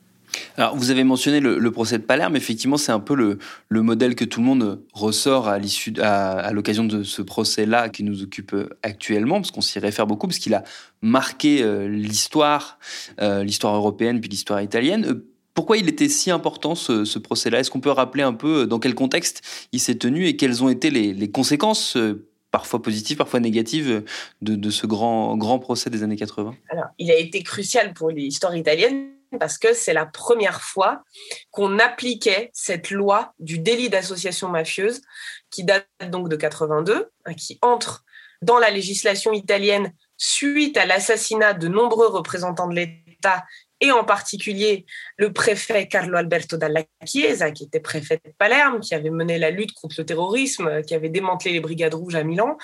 Alors, 0.57 0.75
vous 0.75 0.91
avez 0.91 1.03
mentionné 1.03 1.39
le, 1.39 1.71
procès 1.71 1.97
de 1.97 2.03
Palerme. 2.03 2.35
Effectivement, 2.35 2.77
c'est 2.77 2.91
un 2.91 2.99
peu 2.99 3.15
le, 3.15 3.39
le, 3.69 3.81
modèle 3.81 4.15
que 4.15 4.25
tout 4.25 4.39
le 4.39 4.45
monde 4.45 4.81
ressort 4.93 5.47
à 5.47 5.57
l'issue, 5.57 5.93
à, 6.01 6.51
l'occasion 6.53 6.83
de 6.83 7.03
ce 7.03 7.21
procès-là 7.21 7.89
qui 7.89 8.03
nous 8.03 8.23
occupe 8.23 8.55
actuellement, 8.83 9.35
parce 9.35 9.51
qu'on 9.51 9.61
s'y 9.61 9.79
réfère 9.79 10.07
beaucoup, 10.07 10.27
parce 10.27 10.39
qu'il 10.39 10.53
a 10.53 10.63
marqué 11.01 11.63
euh, 11.63 11.87
l'histoire, 11.87 12.79
euh, 13.21 13.43
l'histoire 13.43 13.75
européenne 13.75 14.21
puis 14.21 14.29
l'histoire 14.29 14.61
italienne. 14.61 15.05
Euh, 15.05 15.27
pourquoi 15.53 15.77
il 15.77 15.87
était 15.87 16.09
si 16.09 16.31
important 16.31 16.73
ce, 16.73 17.19
procès-là? 17.19 17.59
Est-ce 17.59 17.69
qu'on 17.69 17.79
peut 17.79 17.91
rappeler 17.91 18.23
un 18.23 18.33
peu 18.33 18.65
dans 18.65 18.79
quel 18.79 18.95
contexte 18.95 19.41
il 19.71 19.79
s'est 19.79 19.95
tenu 19.95 20.25
et 20.25 20.35
quelles 20.35 20.63
ont 20.63 20.69
été 20.69 20.89
les, 20.89 21.13
les 21.13 21.29
conséquences 21.29 21.95
parfois 22.49 22.81
positives, 22.81 23.17
parfois 23.17 23.39
négatives 23.39 24.03
de, 24.41 24.55
de 24.55 24.69
ce 24.71 24.87
grand, 24.87 25.37
grand 25.37 25.59
procès 25.59 25.91
des 25.91 26.01
années 26.01 26.15
80 26.15 26.55
Alors, 26.69 26.85
il 26.97 27.11
a 27.11 27.17
été 27.17 27.43
crucial 27.43 27.93
pour 27.93 28.09
l'histoire 28.09 28.55
italienne 28.55 29.09
parce 29.39 29.57
que 29.57 29.73
c'est 29.73 29.93
la 29.93 30.05
première 30.05 30.61
fois 30.61 31.03
qu'on 31.51 31.79
appliquait 31.79 32.51
cette 32.53 32.91
loi 32.91 33.33
du 33.39 33.59
délit 33.59 33.89
d'association 33.89 34.49
mafieuse 34.49 35.01
qui 35.49 35.63
date 35.63 35.87
donc 36.09 36.29
de 36.29 36.35
82, 36.35 37.11
hein, 37.25 37.33
qui 37.33 37.59
entre 37.61 38.03
dans 38.41 38.59
la 38.59 38.69
législation 38.69 39.33
italienne 39.33 39.93
suite 40.17 40.77
à 40.77 40.85
l'assassinat 40.85 41.53
de 41.53 41.67
nombreux 41.67 42.07
représentants 42.07 42.67
de 42.67 42.75
l'État 42.75 43.45
et 43.83 43.91
en 43.91 44.05
particulier 44.05 44.85
le 45.17 45.33
préfet 45.33 45.89
Carlo 45.89 46.17
Alberto 46.17 46.55
Dalla 46.55 46.83
Chiesa, 47.05 47.51
qui 47.51 47.65
était 47.65 47.81
préfet 47.81 48.21
de 48.23 48.31
Palerme, 48.37 48.79
qui 48.79 48.95
avait 48.95 49.09
mené 49.09 49.37
la 49.37 49.51
lutte 49.51 49.73
contre 49.73 49.95
le 49.97 50.05
terrorisme, 50.05 50.81
qui 50.83 50.95
avait 50.95 51.09
démantelé 51.09 51.51
les 51.51 51.59
brigades 51.59 51.93
rouges 51.93 52.15
à 52.15 52.23
Milan 52.23 52.57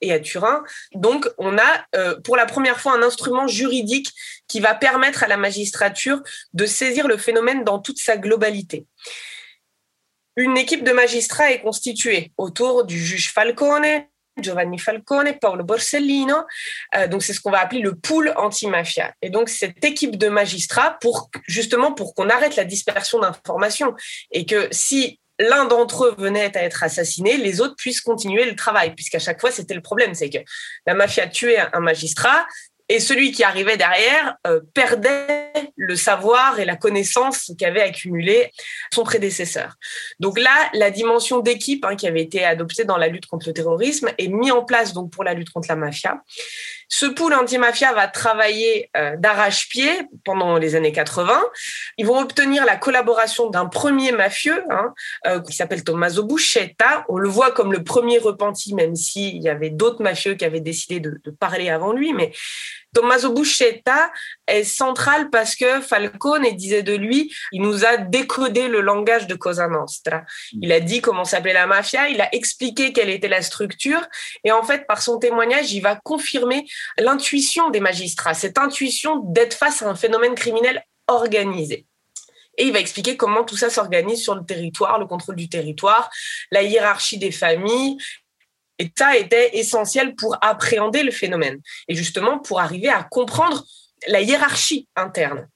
et 0.00 0.12
à 0.12 0.20
Turin. 0.20 0.62
Donc, 0.94 1.28
on 1.38 1.58
a 1.58 1.84
euh, 1.96 2.20
pour 2.20 2.36
la 2.36 2.46
première 2.46 2.80
fois 2.80 2.94
un 2.94 3.02
instrument 3.02 3.48
juridique 3.48 4.12
qui 4.46 4.60
va 4.60 4.74
permettre 4.74 5.24
à 5.24 5.28
la 5.28 5.36
magistrature 5.36 6.22
de 6.52 6.66
saisir 6.66 7.08
le 7.08 7.16
phénomène 7.16 7.64
dans 7.64 7.80
toute 7.80 7.98
sa 7.98 8.16
globalité. 8.16 8.86
Une 10.36 10.56
équipe 10.56 10.84
de 10.84 10.92
magistrats 10.92 11.50
est 11.50 11.62
constituée 11.62 12.32
autour 12.38 12.84
du 12.84 12.96
juge 12.96 13.32
Falcone, 13.32 14.04
Giovanni 14.38 14.78
Falcone, 14.78 15.38
Paolo 15.40 15.64
Borsellino. 15.64 16.36
Euh, 16.96 17.08
donc 17.08 17.22
c'est 17.22 17.32
ce 17.32 17.40
qu'on 17.40 17.50
va 17.50 17.60
appeler 17.60 17.80
le 17.80 17.94
pool 17.94 18.32
anti-mafia. 18.36 19.12
Et 19.22 19.30
donc 19.30 19.48
cette 19.48 19.84
équipe 19.84 20.16
de 20.16 20.28
magistrats 20.28 20.98
pour 21.00 21.30
justement 21.46 21.92
pour 21.92 22.14
qu'on 22.14 22.28
arrête 22.28 22.56
la 22.56 22.64
dispersion 22.64 23.20
d'informations 23.20 23.94
et 24.30 24.46
que 24.46 24.68
si 24.70 25.20
l'un 25.40 25.64
d'entre 25.64 26.04
eux 26.04 26.14
venait 26.18 26.56
à 26.56 26.62
être 26.62 26.82
assassiné, 26.82 27.36
les 27.38 27.60
autres 27.60 27.74
puissent 27.76 28.02
continuer 28.02 28.44
le 28.44 28.54
travail, 28.54 28.94
puisqu'à 28.94 29.18
chaque 29.18 29.40
fois 29.40 29.50
c'était 29.50 29.74
le 29.74 29.80
problème, 29.80 30.14
c'est 30.14 30.28
que 30.28 30.38
la 30.86 30.94
mafia 30.94 31.26
tuait 31.26 31.58
un 31.72 31.80
magistrat, 31.80 32.46
et 32.90 32.98
celui 32.98 33.30
qui 33.30 33.44
arrivait 33.44 33.76
derrière 33.76 34.36
euh, 34.48 34.60
perdait 34.74 35.52
le 35.76 35.94
savoir 35.94 36.58
et 36.58 36.64
la 36.64 36.74
connaissance 36.74 37.52
qu'avait 37.56 37.82
accumulé 37.82 38.50
son 38.92 39.04
prédécesseur. 39.04 39.76
Donc 40.18 40.40
là, 40.40 40.68
la 40.74 40.90
dimension 40.90 41.38
d'équipe 41.38 41.84
hein, 41.84 41.94
qui 41.94 42.08
avait 42.08 42.22
été 42.22 42.44
adoptée 42.44 42.84
dans 42.84 42.96
la 42.96 43.06
lutte 43.06 43.26
contre 43.26 43.46
le 43.46 43.52
terrorisme 43.52 44.10
est 44.18 44.26
mise 44.26 44.50
en 44.50 44.64
place 44.64 44.92
donc 44.92 45.12
pour 45.12 45.22
la 45.22 45.34
lutte 45.34 45.50
contre 45.50 45.68
la 45.68 45.76
mafia. 45.76 46.20
Ce 46.92 47.06
pool 47.06 47.34
anti-mafia 47.34 47.92
va 47.92 48.08
travailler 48.08 48.90
euh, 48.96 49.14
d'arrache-pied 49.16 50.08
pendant 50.24 50.58
les 50.58 50.74
années 50.74 50.90
80. 50.90 51.40
Ils 51.98 52.06
vont 52.06 52.18
obtenir 52.18 52.64
la 52.64 52.76
collaboration 52.76 53.48
d'un 53.48 53.66
premier 53.66 54.10
mafieux 54.10 54.64
hein, 54.70 54.92
euh, 55.28 55.40
qui 55.40 55.54
s'appelle 55.54 55.84
Tommaso 55.84 56.24
Buscetta. 56.24 57.04
On 57.08 57.16
le 57.16 57.28
voit 57.28 57.52
comme 57.52 57.72
le 57.72 57.84
premier 57.84 58.18
repenti, 58.18 58.74
même 58.74 58.96
s'il 58.96 59.40
y 59.40 59.48
avait 59.48 59.70
d'autres 59.70 60.02
mafieux 60.02 60.34
qui 60.34 60.44
avaient 60.44 60.60
décidé 60.60 60.98
de, 60.98 61.20
de 61.22 61.30
parler 61.30 61.70
avant 61.70 61.92
lui. 61.92 62.12
Mais 62.12 62.32
Tommaso 62.92 63.32
Buscetta 63.32 64.10
est 64.48 64.64
central 64.64 65.30
parce 65.30 65.54
que 65.54 65.80
Falcone 65.80 66.50
disait 66.56 66.82
de 66.82 66.94
lui, 66.94 67.32
il 67.52 67.62
nous 67.62 67.84
a 67.84 67.96
décodé 67.96 68.66
le 68.66 68.80
langage 68.80 69.28
de 69.28 69.36
Cosa 69.36 69.68
Nostra. 69.68 70.22
Il 70.60 70.72
a 70.72 70.80
dit 70.80 71.00
comment 71.00 71.24
s'appelait 71.24 71.52
la 71.52 71.68
mafia, 71.68 72.08
il 72.08 72.20
a 72.20 72.34
expliqué 72.34 72.92
quelle 72.92 73.10
était 73.10 73.28
la 73.28 73.42
structure 73.42 74.00
et 74.42 74.50
en 74.50 74.64
fait 74.64 74.86
par 74.88 75.02
son 75.02 75.18
témoignage, 75.18 75.72
il 75.72 75.80
va 75.80 75.96
confirmer 76.02 76.66
l'intuition 76.98 77.70
des 77.70 77.80
magistrats, 77.80 78.34
cette 78.34 78.58
intuition 78.58 79.16
d'être 79.16 79.54
face 79.54 79.82
à 79.82 79.88
un 79.88 79.94
phénomène 79.94 80.34
criminel 80.34 80.84
organisé. 81.06 81.86
Et 82.58 82.64
il 82.64 82.72
va 82.72 82.80
expliquer 82.80 83.16
comment 83.16 83.44
tout 83.44 83.56
ça 83.56 83.70
s'organise 83.70 84.22
sur 84.22 84.34
le 84.34 84.44
territoire, 84.44 84.98
le 84.98 85.06
contrôle 85.06 85.36
du 85.36 85.48
territoire, 85.48 86.10
la 86.50 86.62
hiérarchie 86.62 87.18
des 87.18 87.30
familles 87.30 87.96
Et 88.78 88.90
ça 88.96 89.16
était 89.16 89.56
essentiel 89.56 90.14
pour 90.14 90.36
appréhender 90.42 91.02
le 91.02 91.10
phénomène 91.10 91.60
et 91.88 91.94
justement 91.94 92.38
pour 92.38 92.60
arriver 92.60 92.88
à 92.88 93.02
comprendre 93.02 93.64
la 94.06 94.20
hiérarchie 94.20 94.88
interne. 94.96 95.48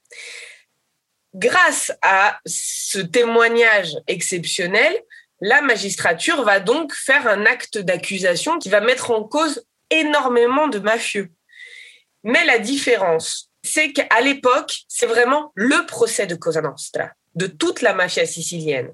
Grâce 1.33 1.91
à 2.01 2.39
ce 2.45 2.99
témoignage 2.99 3.91
exceptionnel, 4.07 4.95
la 5.41 5.61
magistrature 5.61 6.43
va 6.43 6.59
donc 6.59 6.93
faire 6.93 7.27
un 7.27 7.45
acte 7.45 7.77
d'accusation 7.77 8.57
qui 8.57 8.69
va 8.69 8.79
mettre 8.79 9.11
en 9.11 9.23
cause 9.23 9.65
énormément 9.89 10.67
de 10.67 10.79
mafieux. 10.79 11.31
Mais 12.23 12.43
la 12.45 12.59
différence, 12.59 13.51
c'est 13.63 13.91
qu'à 13.91 14.21
l'époque, 14.21 14.73
c'est 14.87 15.05
vraiment 15.05 15.51
le 15.55 15.85
procès 15.85 16.27
de 16.27 16.35
Cosa 16.35 16.61
Nostra 16.61 17.11
de 17.35 17.47
toute 17.47 17.81
la 17.81 17.93
mafia 17.93 18.25
sicilienne. 18.25 18.93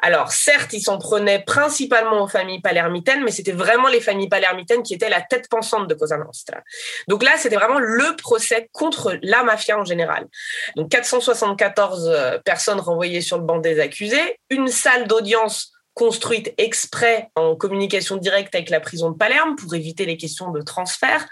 Alors, 0.00 0.32
certes, 0.32 0.72
ils 0.72 0.80
s'en 0.80 0.98
prenaient 0.98 1.42
principalement 1.44 2.22
aux 2.22 2.28
familles 2.28 2.60
palermitaines, 2.60 3.22
mais 3.24 3.30
c'était 3.30 3.52
vraiment 3.52 3.88
les 3.88 4.00
familles 4.00 4.28
palermitaines 4.28 4.82
qui 4.82 4.94
étaient 4.94 5.08
la 5.08 5.20
tête 5.20 5.48
pensante 5.48 5.88
de 5.88 5.94
Cosa 5.94 6.16
Nostra. 6.16 6.60
Donc 7.08 7.22
là, 7.22 7.32
c'était 7.36 7.56
vraiment 7.56 7.78
le 7.78 8.16
procès 8.16 8.68
contre 8.72 9.18
la 9.22 9.42
mafia 9.42 9.78
en 9.78 9.84
général. 9.84 10.26
Donc 10.76 10.90
474 10.90 12.08
euh, 12.08 12.38
personnes 12.38 12.80
renvoyées 12.80 13.20
sur 13.20 13.38
le 13.38 13.44
banc 13.44 13.58
des 13.58 13.80
accusés, 13.80 14.38
une 14.50 14.68
salle 14.68 15.06
d'audience 15.06 15.72
construite 15.94 16.54
exprès 16.58 17.30
en 17.34 17.54
communication 17.54 18.16
directe 18.16 18.54
avec 18.54 18.70
la 18.70 18.80
prison 18.80 19.10
de 19.10 19.16
Palerme 19.16 19.56
pour 19.56 19.74
éviter 19.74 20.06
les 20.06 20.16
questions 20.16 20.50
de 20.50 20.62
transfert. 20.62 21.26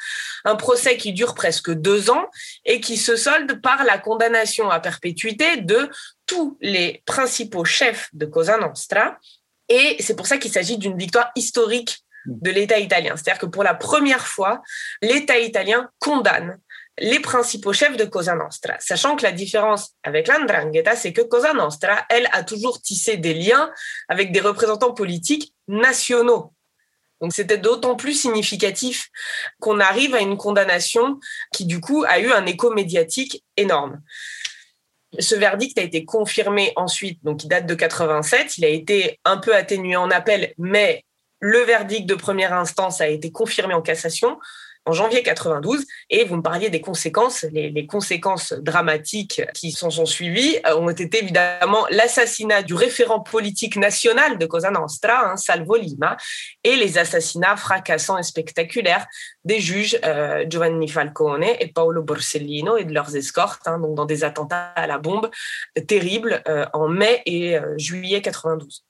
Un 0.45 0.57
procès 0.57 0.97
qui 0.97 1.13
dure 1.13 1.35
presque 1.35 1.71
deux 1.71 2.11
ans 2.11 2.27
et 2.65 2.81
qui 2.81 2.97
se 2.97 3.17
solde 3.17 3.61
par 3.63 3.85
la 3.85 3.99
condamnation 3.99 4.71
à 4.71 4.81
perpétuité 4.81 5.59
de 5.59 5.89
tous 6.27 6.59
les 6.61 7.03
principaux 7.07 7.65
chefs 7.65 8.09
de 8.13 8.27
Cosa 8.27 8.59
Nostra. 8.59 9.19
Et 9.69 9.97
c'est 10.01 10.17
pour 10.17 10.27
ça 10.27 10.37
qu'il 10.37 10.53
s'agit 10.53 10.79
d'une 10.79 10.99
victoire 10.99 11.31
historique 11.37 12.05
de 12.27 12.51
l'État 12.51 12.79
italien. 12.79 13.17
C'est-à-dire 13.17 13.41
que 13.41 13.47
pour 13.47 13.63
la 13.63 13.75
première 13.75 14.27
fois, 14.27 14.63
l'État 15.01 15.39
italien 15.39 15.89
condamne 15.99 16.59
les 16.99 17.21
principaux 17.21 17.73
chefs 17.73 17.97
de 17.97 18.05
Cosa 18.05 18.35
Nostra, 18.35 18.75
sachant 18.79 19.17
que 19.17 19.23
la 19.23 19.33
différence 19.33 19.95
avec 20.03 20.29
l'Andrangheta, 20.29 20.97
c'est 20.97 21.13
que 21.13 21.23
Cosa 21.23 21.53
Nostra, 21.55 22.05
elle, 22.11 22.29
a 22.33 22.43
toujours 22.43 22.81
tissé 22.83 23.17
des 23.17 23.35
liens 23.35 23.71
avec 24.09 24.33
des 24.33 24.41
représentants 24.41 24.93
politiques 24.93 25.55
nationaux. 25.69 26.53
Donc 27.21 27.33
c'était 27.33 27.59
d'autant 27.59 27.97
plus 27.97 28.15
significatif 28.15 29.09
qu'on 29.61 29.79
arrive 29.81 30.15
à 30.15 30.21
une 30.21 30.37
condamnation 30.37 31.19
qui, 31.53 31.67
du 31.67 31.81
coup, 31.81 32.05
a 32.07 32.19
eu 32.19 32.33
un 32.33 32.47
écho 32.47 32.71
médiatique 32.71 33.45
énorme. 33.57 34.01
Ce 35.19 35.35
verdict 35.35 35.77
a 35.79 35.83
été 35.83 36.05
confirmé 36.05 36.73
ensuite, 36.77 37.23
donc 37.25 37.43
il 37.45 37.49
date 37.49 37.67
de 37.67 37.75
87. 37.75 38.59
Il 38.59 38.65
a 38.65 38.69
été 38.69 39.19
un 39.25 39.39
peu 39.39 39.55
atténué 39.55 39.97
en 39.97 40.11
appel, 40.11 40.55
mais 40.57 41.05
le 41.41 41.59
verdict 41.61 42.07
de 42.07 42.15
première 42.15 42.53
instance 42.53 43.01
a 43.01 43.09
été 43.09 43.33
confirmé 43.33 43.75
en 43.75 43.83
cassation 43.83 44.39
en 44.91 44.93
janvier 44.93 45.23
92. 45.23 45.87
Et 46.11 46.25
vous 46.25 46.37
me 46.37 46.43
parliez 46.43 46.69
des 46.69 46.81
conséquences. 46.81 47.47
Les, 47.53 47.87
conséquences 47.87 48.53
dramatiques 48.53 49.43
qui 49.55 49.71
s'en 49.71 49.91
sont 49.91 50.05
suivies 50.05 50.59
euh, 50.67 50.77
ont 50.77 50.91
été 50.91 51.19
évidemment 51.23 51.87
l'assassinat 51.91 52.63
du 52.63 52.75
référent 52.75 53.21
politique 53.21 53.77
national 53.77 54.37
de 54.37 54.47
Cosa 54.47 54.71
Nostra, 54.71 55.31
hein, 55.31 55.37
Salvo 55.37 55.77
Lima, 55.77 56.17
et 56.65 56.77
les 56.77 56.99
assassinats 56.99 57.57
fracassants 57.57 58.19
et 58.19 58.23
spectaculaires 58.23 59.07
des 59.45 59.61
juges 59.61 59.99
euh, 60.05 60.45
Giovanni 60.49 60.89
Falcone 60.89 61.45
et 61.45 61.69
Paolo 61.69 62.03
Borsellino 62.03 62.77
et 62.77 62.85
de 62.85 62.93
leurs 62.93 63.15
escortes, 63.17 63.67
hein, 63.67 63.79
donc 63.79 63.95
dans 63.95 64.07
des 64.07 64.25
attentats 64.25 64.73
à 64.75 64.87
la 64.87 64.99
bombe 64.99 65.31
terribles 65.87 66.43
euh, 66.49 66.67
en 66.73 66.89
mai 66.89 67.23
et 67.27 67.57
juillet 67.77 68.21
92. 68.21 68.85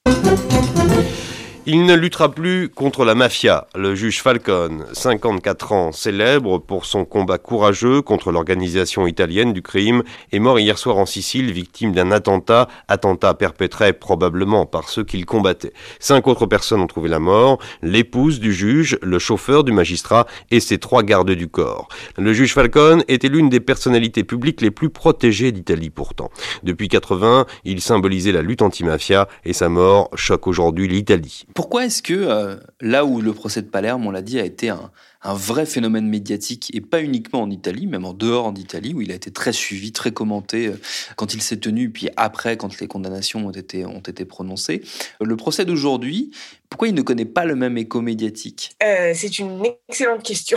Il 1.72 1.84
ne 1.84 1.94
luttera 1.94 2.32
plus 2.32 2.68
contre 2.68 3.04
la 3.04 3.14
mafia. 3.14 3.68
Le 3.76 3.94
juge 3.94 4.22
Falcone, 4.22 4.86
54 4.92 5.70
ans, 5.70 5.92
célèbre 5.92 6.58
pour 6.58 6.84
son 6.84 7.04
combat 7.04 7.38
courageux 7.38 8.02
contre 8.02 8.32
l'organisation 8.32 9.06
italienne 9.06 9.52
du 9.52 9.62
crime, 9.62 10.02
est 10.32 10.40
mort 10.40 10.58
hier 10.58 10.76
soir 10.78 10.96
en 10.96 11.06
Sicile, 11.06 11.52
victime 11.52 11.92
d'un 11.92 12.10
attentat, 12.10 12.66
attentat 12.88 13.34
perpétré 13.34 13.92
probablement 13.92 14.66
par 14.66 14.88
ceux 14.88 15.04
qu'il 15.04 15.26
combattait. 15.26 15.72
Cinq 16.00 16.26
autres 16.26 16.46
personnes 16.46 16.80
ont 16.80 16.88
trouvé 16.88 17.08
la 17.08 17.20
mort, 17.20 17.60
l'épouse 17.82 18.40
du 18.40 18.52
juge, 18.52 18.98
le 19.00 19.20
chauffeur 19.20 19.62
du 19.62 19.70
magistrat 19.70 20.26
et 20.50 20.58
ses 20.58 20.78
trois 20.78 21.04
gardes 21.04 21.30
du 21.30 21.46
corps. 21.46 21.86
Le 22.18 22.32
juge 22.32 22.52
Falcone 22.52 23.04
était 23.06 23.28
l'une 23.28 23.48
des 23.48 23.60
personnalités 23.60 24.24
publiques 24.24 24.60
les 24.60 24.72
plus 24.72 24.90
protégées 24.90 25.52
d'Italie 25.52 25.90
pourtant. 25.90 26.32
Depuis 26.64 26.88
80, 26.88 27.46
il 27.62 27.80
symbolisait 27.80 28.32
la 28.32 28.42
lutte 28.42 28.62
anti-mafia 28.62 29.28
et 29.44 29.52
sa 29.52 29.68
mort 29.68 30.10
choque 30.16 30.48
aujourd'hui 30.48 30.88
l'Italie. 30.88 31.44
Pourquoi 31.60 31.84
est-ce 31.84 32.02
que 32.02 32.14
euh, 32.14 32.56
là 32.80 33.04
où 33.04 33.20
le 33.20 33.34
procès 33.34 33.60
de 33.60 33.66
Palerme, 33.66 34.06
on 34.06 34.10
l'a 34.10 34.22
dit, 34.22 34.40
a 34.40 34.46
été 34.46 34.70
un, 34.70 34.90
vrai 35.22 35.66
phénomène 35.66 36.08
médiatique 36.08 36.70
et 36.74 36.80
pas 36.80 37.02
uniquement 37.02 37.42
en 37.42 37.50
Italie, 37.50 37.86
même 37.86 38.06
en 38.06 38.14
dehors 38.14 38.54
d'Italie 38.54 38.94
où 38.94 39.02
il 39.02 39.12
a 39.12 39.14
été 39.14 39.30
très 39.30 39.52
suivi, 39.52 39.92
très 39.92 40.10
commenté 40.10 40.68
euh, 40.68 40.80
quand 41.16 41.34
il 41.34 41.42
s'est 41.42 41.58
tenu, 41.58 41.90
puis 41.90 42.08
après 42.16 42.56
quand 42.56 42.80
les 42.80 42.86
condamnations 42.86 43.46
ont 43.46 43.50
été 43.50 44.24
prononcées. 44.24 44.80
Le 45.20 45.36
procès 45.36 45.66
d'aujourd'hui, 45.66 46.30
pourquoi 46.70 46.88
il 46.88 46.94
ne 46.94 47.02
connaît 47.02 47.26
pas 47.26 47.44
le 47.44 47.56
même 47.56 47.76
écho 47.76 48.00
médiatique? 48.00 48.76
Euh, 48.82 49.12
C'est 49.14 49.40
une 49.40 49.66
excellente 49.88 50.22
question. 50.22 50.56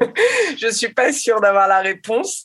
je 0.58 0.68
suis 0.68 0.88
pas 0.88 1.12
sûre 1.12 1.40
d'avoir 1.40 1.68
la 1.68 1.80
réponse. 1.80 2.44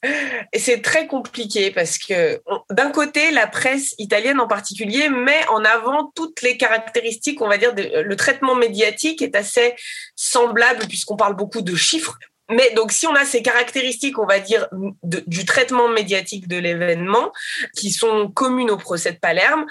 Et 0.52 0.60
c'est 0.60 0.82
très 0.82 1.08
compliqué 1.08 1.72
parce 1.72 1.98
que 1.98 2.42
d'un 2.70 2.92
côté, 2.92 3.32
la 3.32 3.48
presse 3.48 3.96
italienne 3.98 4.42
en 4.42 4.48
particulier 4.48 5.08
met 5.10 5.48
en 5.48 5.64
avant 5.64 6.12
toutes 6.14 6.42
les 6.42 6.58
caractéristiques, 6.58 7.42
on 7.42 7.48
va 7.48 7.58
dire, 7.58 7.74
le 7.76 8.16
traitement 8.18 8.56
médiatique 8.56 9.22
est 9.22 9.36
assez 9.36 9.76
semblable 10.18 10.86
puisqu'on 10.88 11.16
parle 11.16 11.38
beaucoup 11.38 11.62
de 11.62 11.76
chiffres. 11.76 12.20
Mais 12.50 12.72
donc, 12.76 12.92
si 12.92 13.08
on 13.08 13.14
a 13.14 13.26
ces 13.26 13.42
caractéristiques, 13.42 14.18
on 14.20 14.26
va 14.26 14.40
dire, 14.40 14.68
du 15.04 15.46
traitement 15.46 15.88
médiatique 15.88 16.48
de 16.48 16.58
l'événement, 16.58 17.32
qui 17.78 17.92
sont 17.92 18.30
communes 18.30 18.72
au 18.72 18.78
procès 18.78 19.12
de 19.12 19.20
Palerme, 19.20 19.66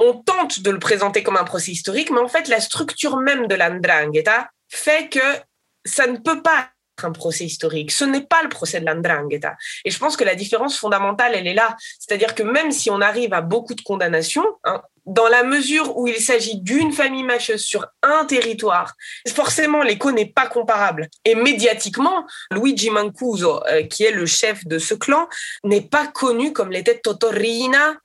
on 0.00 0.14
tente 0.14 0.60
de 0.60 0.70
le 0.70 0.78
présenter 0.78 1.22
comme 1.22 1.36
un 1.36 1.44
procès 1.44 1.72
historique, 1.72 2.10
mais 2.10 2.20
en 2.20 2.28
fait, 2.28 2.48
la 2.48 2.60
structure 2.60 3.18
même 3.18 3.46
de 3.46 3.54
l'Andrangheta 3.54 4.48
fait 4.68 5.08
que 5.08 5.20
ça 5.84 6.06
ne 6.06 6.16
peut 6.16 6.42
pas 6.42 6.68
être 6.98 7.04
un 7.04 7.12
procès 7.12 7.44
historique. 7.44 7.90
Ce 7.90 8.04
n'est 8.04 8.26
pas 8.26 8.42
le 8.42 8.48
procès 8.48 8.80
de 8.80 8.86
l'Andrangheta. 8.86 9.56
Et 9.84 9.90
je 9.90 9.98
pense 9.98 10.16
que 10.16 10.24
la 10.24 10.34
différence 10.34 10.78
fondamentale, 10.78 11.32
elle 11.34 11.46
est 11.46 11.54
là. 11.54 11.76
C'est-à-dire 11.98 12.34
que 12.34 12.42
même 12.42 12.72
si 12.72 12.90
on 12.90 13.00
arrive 13.00 13.34
à 13.34 13.42
beaucoup 13.42 13.74
de 13.74 13.80
condamnations, 13.82 14.46
hein, 14.64 14.82
dans 15.06 15.28
la 15.28 15.42
mesure 15.42 15.96
où 15.96 16.06
il 16.06 16.20
s'agit 16.20 16.60
d'une 16.60 16.92
famille 16.92 17.22
mafieuse 17.22 17.62
sur 17.62 17.86
un 18.02 18.24
territoire, 18.26 18.94
forcément 19.34 19.82
l'écho 19.82 20.12
n'est 20.12 20.32
pas 20.32 20.46
comparable. 20.46 21.08
Et 21.24 21.34
médiatiquement, 21.34 22.26
Luigi 22.52 22.90
Mancuso, 22.90 23.62
euh, 23.66 23.82
qui 23.84 24.04
est 24.04 24.12
le 24.12 24.26
chef 24.26 24.64
de 24.66 24.78
ce 24.78 24.94
clan, 24.94 25.28
n'est 25.64 25.80
pas 25.80 26.06
connu 26.06 26.52
comme 26.52 26.70
l'était 26.70 26.98
Totorina 26.98 27.96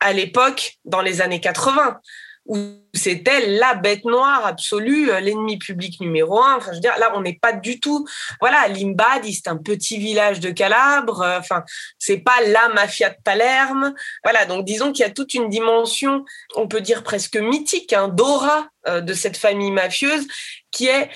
à 0.00 0.12
l'époque, 0.12 0.78
dans 0.84 1.02
les 1.02 1.20
années 1.20 1.40
80 1.40 2.00
où 2.48 2.56
c'était 2.94 3.46
la 3.46 3.74
bête 3.74 4.04
noire 4.06 4.44
absolue, 4.46 5.10
euh, 5.10 5.20
l'ennemi 5.20 5.58
public 5.58 6.00
numéro 6.00 6.42
un. 6.42 6.56
Enfin, 6.56 6.70
je 6.70 6.76
veux 6.76 6.80
dire, 6.80 6.98
là, 6.98 7.12
on 7.14 7.20
n'est 7.20 7.38
pas 7.40 7.52
du 7.52 7.78
tout. 7.78 8.06
Voilà, 8.40 8.66
Limbadi, 8.68 9.34
c'est 9.34 9.48
un 9.48 9.58
petit 9.58 9.98
village 9.98 10.40
de 10.40 10.50
Calabre. 10.50 11.20
Euh, 11.20 11.38
enfin, 11.38 11.62
c'est 11.98 12.18
pas 12.18 12.40
la 12.46 12.70
mafia 12.70 13.10
de 13.10 13.16
Palerme. 13.22 13.94
Voilà, 14.24 14.46
donc 14.46 14.64
disons 14.64 14.92
qu'il 14.92 15.04
y 15.04 15.08
a 15.08 15.12
toute 15.12 15.34
une 15.34 15.50
dimension, 15.50 16.24
on 16.56 16.66
peut 16.66 16.80
dire 16.80 17.02
presque 17.02 17.36
mythique, 17.36 17.92
hein, 17.92 18.08
d'aura 18.08 18.68
euh, 18.88 19.02
de 19.02 19.12
cette 19.12 19.36
famille 19.36 19.70
mafieuse 19.70 20.26
qui 20.70 20.88
est 20.88 21.10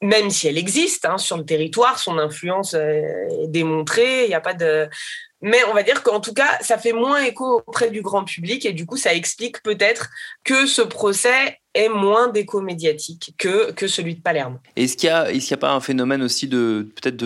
même 0.00 0.30
si 0.30 0.46
elle 0.46 0.58
existe 0.58 1.06
hein, 1.06 1.18
sur 1.18 1.36
le 1.36 1.44
territoire, 1.44 1.98
son 1.98 2.16
influence 2.16 2.74
est 2.74 3.48
démontrée. 3.48 4.24
Il 4.24 4.28
n'y 4.28 4.34
a 4.34 4.40
pas 4.40 4.54
de 4.54 4.88
mais 5.42 5.58
on 5.68 5.74
va 5.74 5.82
dire 5.82 6.02
qu'en 6.02 6.20
tout 6.20 6.32
cas, 6.32 6.58
ça 6.60 6.78
fait 6.78 6.92
moins 6.92 7.22
écho 7.22 7.62
auprès 7.66 7.90
du 7.90 8.00
grand 8.00 8.24
public 8.24 8.64
et 8.64 8.72
du 8.72 8.86
coup, 8.86 8.96
ça 8.96 9.12
explique 9.12 9.62
peut-être 9.62 10.08
que 10.44 10.66
ce 10.66 10.82
procès 10.82 11.58
est 11.74 11.88
moins 11.88 12.28
d'écho 12.28 12.60
médiatique 12.60 13.34
que, 13.38 13.86
celui 13.86 14.14
de 14.14 14.20
Palerme. 14.20 14.60
Est-ce 14.76 14.96
qu'il 14.96 15.08
n'y 15.08 15.14
a, 15.14 15.32
est 15.32 15.52
a 15.52 15.56
pas 15.56 15.72
un 15.72 15.80
phénomène 15.80 16.22
aussi 16.22 16.46
de 16.46 16.88
peut-être 16.94 17.16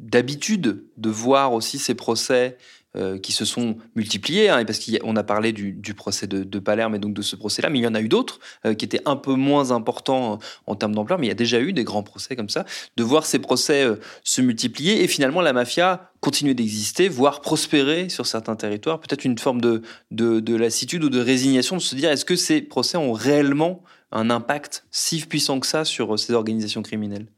d'habitude 0.00 0.84
de 0.96 1.10
voir 1.10 1.52
aussi 1.52 1.78
ces 1.78 1.94
procès 1.94 2.56
euh, 2.96 3.18
qui 3.18 3.30
se 3.30 3.44
sont 3.44 3.76
multipliés, 3.94 4.48
hein, 4.48 4.64
parce 4.64 4.80
qu'on 4.80 5.14
a 5.14 5.22
parlé 5.22 5.52
du, 5.52 5.94
procès 5.94 6.26
de, 6.26 6.58
Palerme 6.58 6.96
et 6.96 6.98
donc 6.98 7.14
de 7.14 7.22
ce 7.22 7.36
procès-là, 7.36 7.70
mais 7.70 7.78
il 7.78 7.82
y 7.82 7.86
en 7.86 7.94
a 7.94 8.00
eu 8.00 8.08
d'autres 8.08 8.40
euh, 8.66 8.74
qui 8.74 8.84
étaient 8.84 9.02
un 9.04 9.14
peu 9.14 9.34
moins 9.34 9.70
importants 9.70 10.40
en 10.66 10.74
termes 10.74 10.92
d'ampleur, 10.96 11.20
mais 11.20 11.26
il 11.26 11.28
y 11.28 11.32
a 11.32 11.36
déjà 11.36 11.60
eu 11.60 11.72
des 11.72 11.84
grands 11.84 12.02
procès 12.02 12.34
comme 12.34 12.48
ça, 12.48 12.64
de 12.96 13.04
voir 13.04 13.26
ces 13.26 13.38
procès 13.38 13.84
euh, 13.84 14.00
se 14.24 14.40
multiplier 14.40 15.04
et 15.04 15.06
finalement 15.06 15.40
la 15.40 15.52
mafia 15.52 16.10
continuer 16.20 16.54
d'exister, 16.54 17.08
voire 17.08 17.42
prospérer 17.42 18.08
sur 18.08 18.26
certains 18.26 18.56
territoires, 18.56 18.98
peut-être 18.98 19.24
une 19.24 19.38
forme 19.38 19.60
de, 19.60 19.82
de 20.10 20.56
lassitude 20.56 21.04
ou 21.04 21.10
de 21.10 21.20
résignation, 21.20 21.76
de 21.76 21.82
se 21.82 21.94
dire 21.94 22.10
est-ce 22.10 22.24
que 22.24 22.34
ces 22.34 22.60
procès 22.60 22.96
ont 22.96 23.12
réellement 23.12 23.84
un 24.10 24.30
impact 24.30 24.84
si 24.90 25.20
puissant 25.20 25.60
que 25.60 25.66
ça 25.68 25.84
sur 25.84 26.18
ces 26.18 26.32
organisations 26.32 26.82
criminelles? 26.82 27.28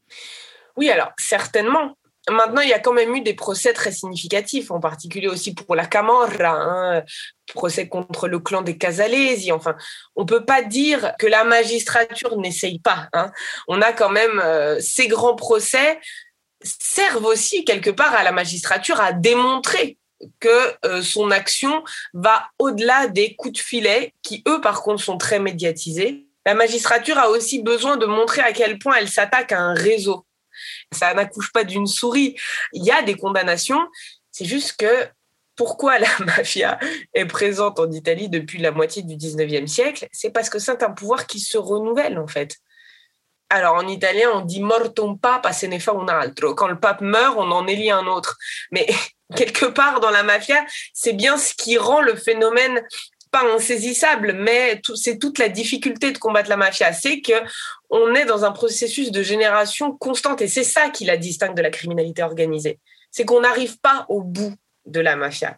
Oui, 0.77 0.89
alors 0.89 1.11
certainement, 1.19 1.97
Maintenant, 2.31 2.61
il 2.61 2.69
y 2.69 2.73
a 2.73 2.79
quand 2.79 2.93
même 2.93 3.15
eu 3.17 3.21
des 3.21 3.35
procès 3.35 3.73
très 3.73 3.91
significatifs, 3.91 4.71
en 4.71 4.79
particulier 4.79 5.27
aussi 5.27 5.55
pour 5.55 5.75
la 5.75 5.87
Camorra, 5.87 6.51
hein, 6.51 7.03
procès 7.53 7.89
contre 7.89 8.29
le 8.29 8.39
clan 8.39 8.63
des 8.63 8.79
Casalesi. 8.79 9.51
Enfin, 9.51 9.77
on 10.15 10.25
peut 10.25 10.45
pas 10.45 10.63
dire 10.63 11.15
que 11.19 11.27
la 11.27 11.43
magistrature 11.43 12.37
n'essaye 12.39 12.79
pas. 12.79 13.09
Hein. 13.13 13.33
On 13.67 13.83
a 13.83 13.93
quand 13.93 14.11
même 14.11 14.39
euh, 14.39 14.79
ces 14.81 15.09
grands 15.09 15.35
procès 15.35 15.99
servent 16.63 17.25
aussi 17.25 17.65
quelque 17.65 17.91
part 17.91 18.15
à 18.15 18.23
la 18.23 18.31
magistrature 18.31 19.01
à 19.01 19.13
démontrer 19.13 19.99
que 20.39 20.77
euh, 20.85 21.03
son 21.03 21.33
action 21.33 21.83
va 22.15 22.47
au-delà 22.61 23.09
des 23.09 23.35
coups 23.35 23.55
de 23.55 23.59
filet 23.59 24.15
qui, 24.23 24.45
eux, 24.47 24.61
par 24.61 24.83
contre, 24.83 25.03
sont 25.03 25.19
très 25.19 25.41
médiatisés. 25.41 26.29
La 26.47 26.55
magistrature 26.55 27.19
a 27.19 27.31
aussi 27.31 27.63
besoin 27.63 27.97
de 27.97 28.07
montrer 28.07 28.43
à 28.43 28.53
quel 28.53 28.79
point 28.79 28.97
elle 28.97 29.09
s'attaque 29.09 29.51
à 29.51 29.61
un 29.61 29.75
réseau 29.75 30.25
ça 30.91 31.13
n'accouche 31.15 31.53
pas 31.53 31.65
d'une 31.65 31.87
souris. 31.87 32.37
Il 32.73 32.85
y 32.85 32.91
a 32.91 33.03
des 33.03 33.15
condamnations. 33.15 33.81
C'est 34.31 34.45
juste 34.45 34.77
que 34.79 35.09
pourquoi 35.57 35.99
la 35.99 36.09
mafia 36.21 36.79
est 37.15 37.27
présente 37.27 37.79
en 37.79 37.91
Italie 37.91 38.29
depuis 38.29 38.59
la 38.59 38.71
moitié 38.71 39.03
du 39.03 39.17
19e 39.17 39.67
siècle? 39.67 40.09
C'est 40.13 40.31
parce 40.31 40.51
que 40.51 40.59
c'est 40.59 40.83
un 40.83 40.91
pouvoir 40.91 41.27
qui 41.27 41.41
se 41.41 41.59
renouvelle, 41.59 42.19
en 42.19 42.27
fait. 42.27 42.57
Alors, 43.51 43.75
en 43.75 43.87
italien, 43.87 44.31
on 44.33 44.41
dit 44.41 44.63
mortum 44.63 45.19
papa 45.19 45.53
se 45.53 45.67
ne 45.67 45.79
fa 45.79 45.93
un 45.93 46.09
altro. 46.09 46.55
Quand 46.55 46.69
le 46.69 46.81
pape 46.81 47.03
meurt, 47.03 47.37
on 47.37 47.51
en 47.51 47.67
élit 47.67 47.91
un 47.91 48.07
autre. 48.07 48.39
Mais 48.71 48.87
quelque 49.37 49.67
part 49.67 50.01
dans 50.01 50.11
la 50.11 50.23
mafia, 50.23 50.65
c'est 50.95 51.13
bien 51.13 51.37
ce 51.37 51.55
qui 51.55 51.77
rend 51.77 52.01
le 52.01 52.17
phénomène 52.17 52.83
pas 53.31 53.45
insaisissable, 53.55 54.35
mais 54.35 54.81
c'est 54.95 55.19
toute 55.19 55.39
la 55.39 55.49
difficulté 55.49 56.13
de 56.13 56.19
combattre 56.19 56.51
la 56.51 56.59
mafia. 56.59 56.93
C'est 56.93 57.23
que 57.23 57.33
on 57.93 58.15
est 58.15 58.25
dans 58.25 58.45
un 58.45 58.51
processus 58.51 59.13
de 59.13 59.23
génération 59.23 59.93
constante 59.93 60.43
et 60.43 60.49
c'est 60.49 60.65
ça 60.65 60.91
qui 60.91 61.05
la 61.05 61.17
distingue 61.17 61.55
de 61.55 61.63
la 61.63 61.71
criminalité 61.71 62.23
organisée. 62.23 62.81
C'est 63.13 63.25
qu'on 63.25 63.41
n'arrive 63.41 63.79
pas 63.79 64.07
au 64.09 64.23
bout 64.23 64.55
de 64.87 64.99
la 64.99 65.15
mafia. 65.15 65.57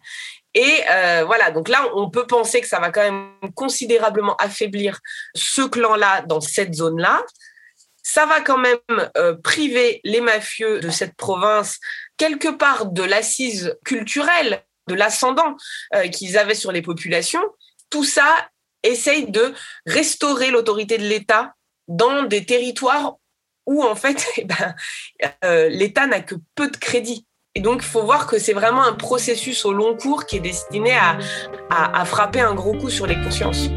Et 0.52 0.82
euh, 0.90 1.24
voilà, 1.24 1.50
donc 1.50 1.68
là, 1.68 1.88
on 1.94 2.10
peut 2.10 2.26
penser 2.26 2.60
que 2.60 2.66
ça 2.66 2.78
va 2.78 2.90
quand 2.90 3.00
même 3.00 3.32
considérablement 3.54 4.36
affaiblir 4.36 5.00
ce 5.34 5.62
clan-là 5.62 6.22
dans 6.22 6.40
cette 6.40 6.74
zone-là. 6.74 7.24
Ça 8.02 8.26
va 8.26 8.42
quand 8.42 8.58
même 8.58 8.76
euh, 9.16 9.34
priver 9.42 10.00
les 10.04 10.20
mafieux 10.20 10.80
de 10.80 10.90
cette 10.90 11.14
province 11.14 11.78
quelque 12.18 12.48
part 12.48 12.86
de 12.86 13.02
l'assise 13.02 13.78
culturelle, 13.84 14.62
de 14.88 14.94
l'ascendant 14.94 15.56
euh, 15.94 16.08
qu'ils 16.08 16.36
avaient 16.36 16.54
sur 16.54 16.70
les 16.70 16.82
populations 16.82 17.42
tout 17.94 18.02
ça 18.02 18.48
essaye 18.82 19.30
de 19.30 19.54
restaurer 19.86 20.50
l'autorité 20.50 20.98
de 20.98 21.06
l'État 21.06 21.54
dans 21.88 22.22
des 22.24 22.44
territoires 22.44 23.16
où 23.66 23.82
en 23.82 23.94
fait 23.94 24.26
eh 24.36 24.44
ben, 24.44 24.74
euh, 25.44 25.68
l'État 25.68 26.06
n'a 26.06 26.20
que 26.20 26.34
peu 26.54 26.70
de 26.70 26.76
crédit. 26.76 27.26
Et 27.56 27.60
donc, 27.60 27.82
il 27.82 27.88
faut 27.88 28.02
voir 28.02 28.26
que 28.26 28.36
c'est 28.36 28.52
vraiment 28.52 28.82
un 28.82 28.94
processus 28.94 29.64
au 29.64 29.72
long 29.72 29.96
cours 29.96 30.26
qui 30.26 30.38
est 30.38 30.40
destiné 30.40 30.90
à 31.70 32.04
frapper 32.04 32.40
un 32.40 32.52
gros 32.52 32.72
coup 32.72 32.90
sur 32.90 33.06
les 33.06 33.14
consciences. 33.14 33.68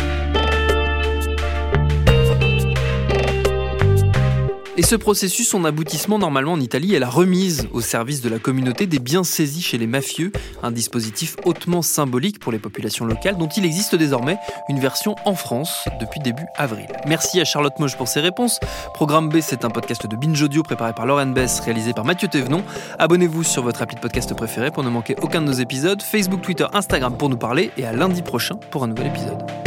Et 4.80 4.84
ce 4.84 4.96
processus, 4.96 5.50
son 5.50 5.66
aboutissement 5.66 6.20
normalement 6.20 6.52
en 6.52 6.60
Italie 6.60 6.94
est 6.94 7.00
la 7.00 7.10
remise 7.10 7.68
au 7.74 7.82
service 7.82 8.22
de 8.22 8.30
la 8.30 8.38
communauté 8.38 8.86
des 8.86 9.00
biens 9.00 9.24
saisis 9.24 9.63
chez 9.63 9.80
les 9.80 9.88
mafieux, 9.88 10.32
un 10.62 10.70
dispositif 10.70 11.36
hautement 11.46 11.82
symbolique 11.82 12.38
pour 12.38 12.52
les 12.52 12.60
populations 12.60 13.04
locales 13.04 13.38
dont 13.38 13.48
il 13.48 13.66
existe 13.66 13.96
désormais 13.96 14.38
une 14.70 14.80
version 14.80 15.16
en 15.26 15.34
France 15.34 15.86
depuis 16.00 16.20
début 16.20 16.46
avril. 16.58 16.86
Merci 17.08 17.42
à 17.42 17.44
Charlotte 17.44 17.74
Moche 17.80 17.98
pour 17.98 18.08
ses 18.08 18.20
réponses. 18.20 18.60
Programme 18.94 19.30
B, 19.30 19.38
c'est 19.42 19.66
un 19.66 19.72
podcast 19.72 20.06
de 20.06 20.16
Binge 20.16 20.44
Audio 20.44 20.62
préparé 20.62 20.94
par 20.94 21.08
Lauren 21.08 21.34
Bess, 21.34 21.60
réalisé 21.60 21.94
par 21.94 22.06
Mathieu 22.06 22.28
Thévenon. 22.28 22.63
Abonnez-vous 23.00 23.44
sur 23.44 23.63
votre 23.63 23.82
appli 23.82 23.96
de 23.96 24.02
podcast 24.02 24.32
préféré 24.36 24.70
pour 24.70 24.84
ne 24.84 24.90
manquer 24.90 25.16
aucun 25.24 25.42
de 25.42 25.48
nos 25.48 25.54
épisodes, 25.54 26.04
Facebook, 26.04 26.44
Twitter, 26.44 26.68
Instagram 26.74 27.18
pour 27.18 27.30
nous 27.30 27.38
parler 27.38 27.72
et 27.78 27.86
à 27.88 27.94
lundi 27.94 28.22
prochain 28.22 28.58
pour 28.70 28.84
un 28.84 28.88
nouvel 28.88 29.08
épisode. 29.08 29.66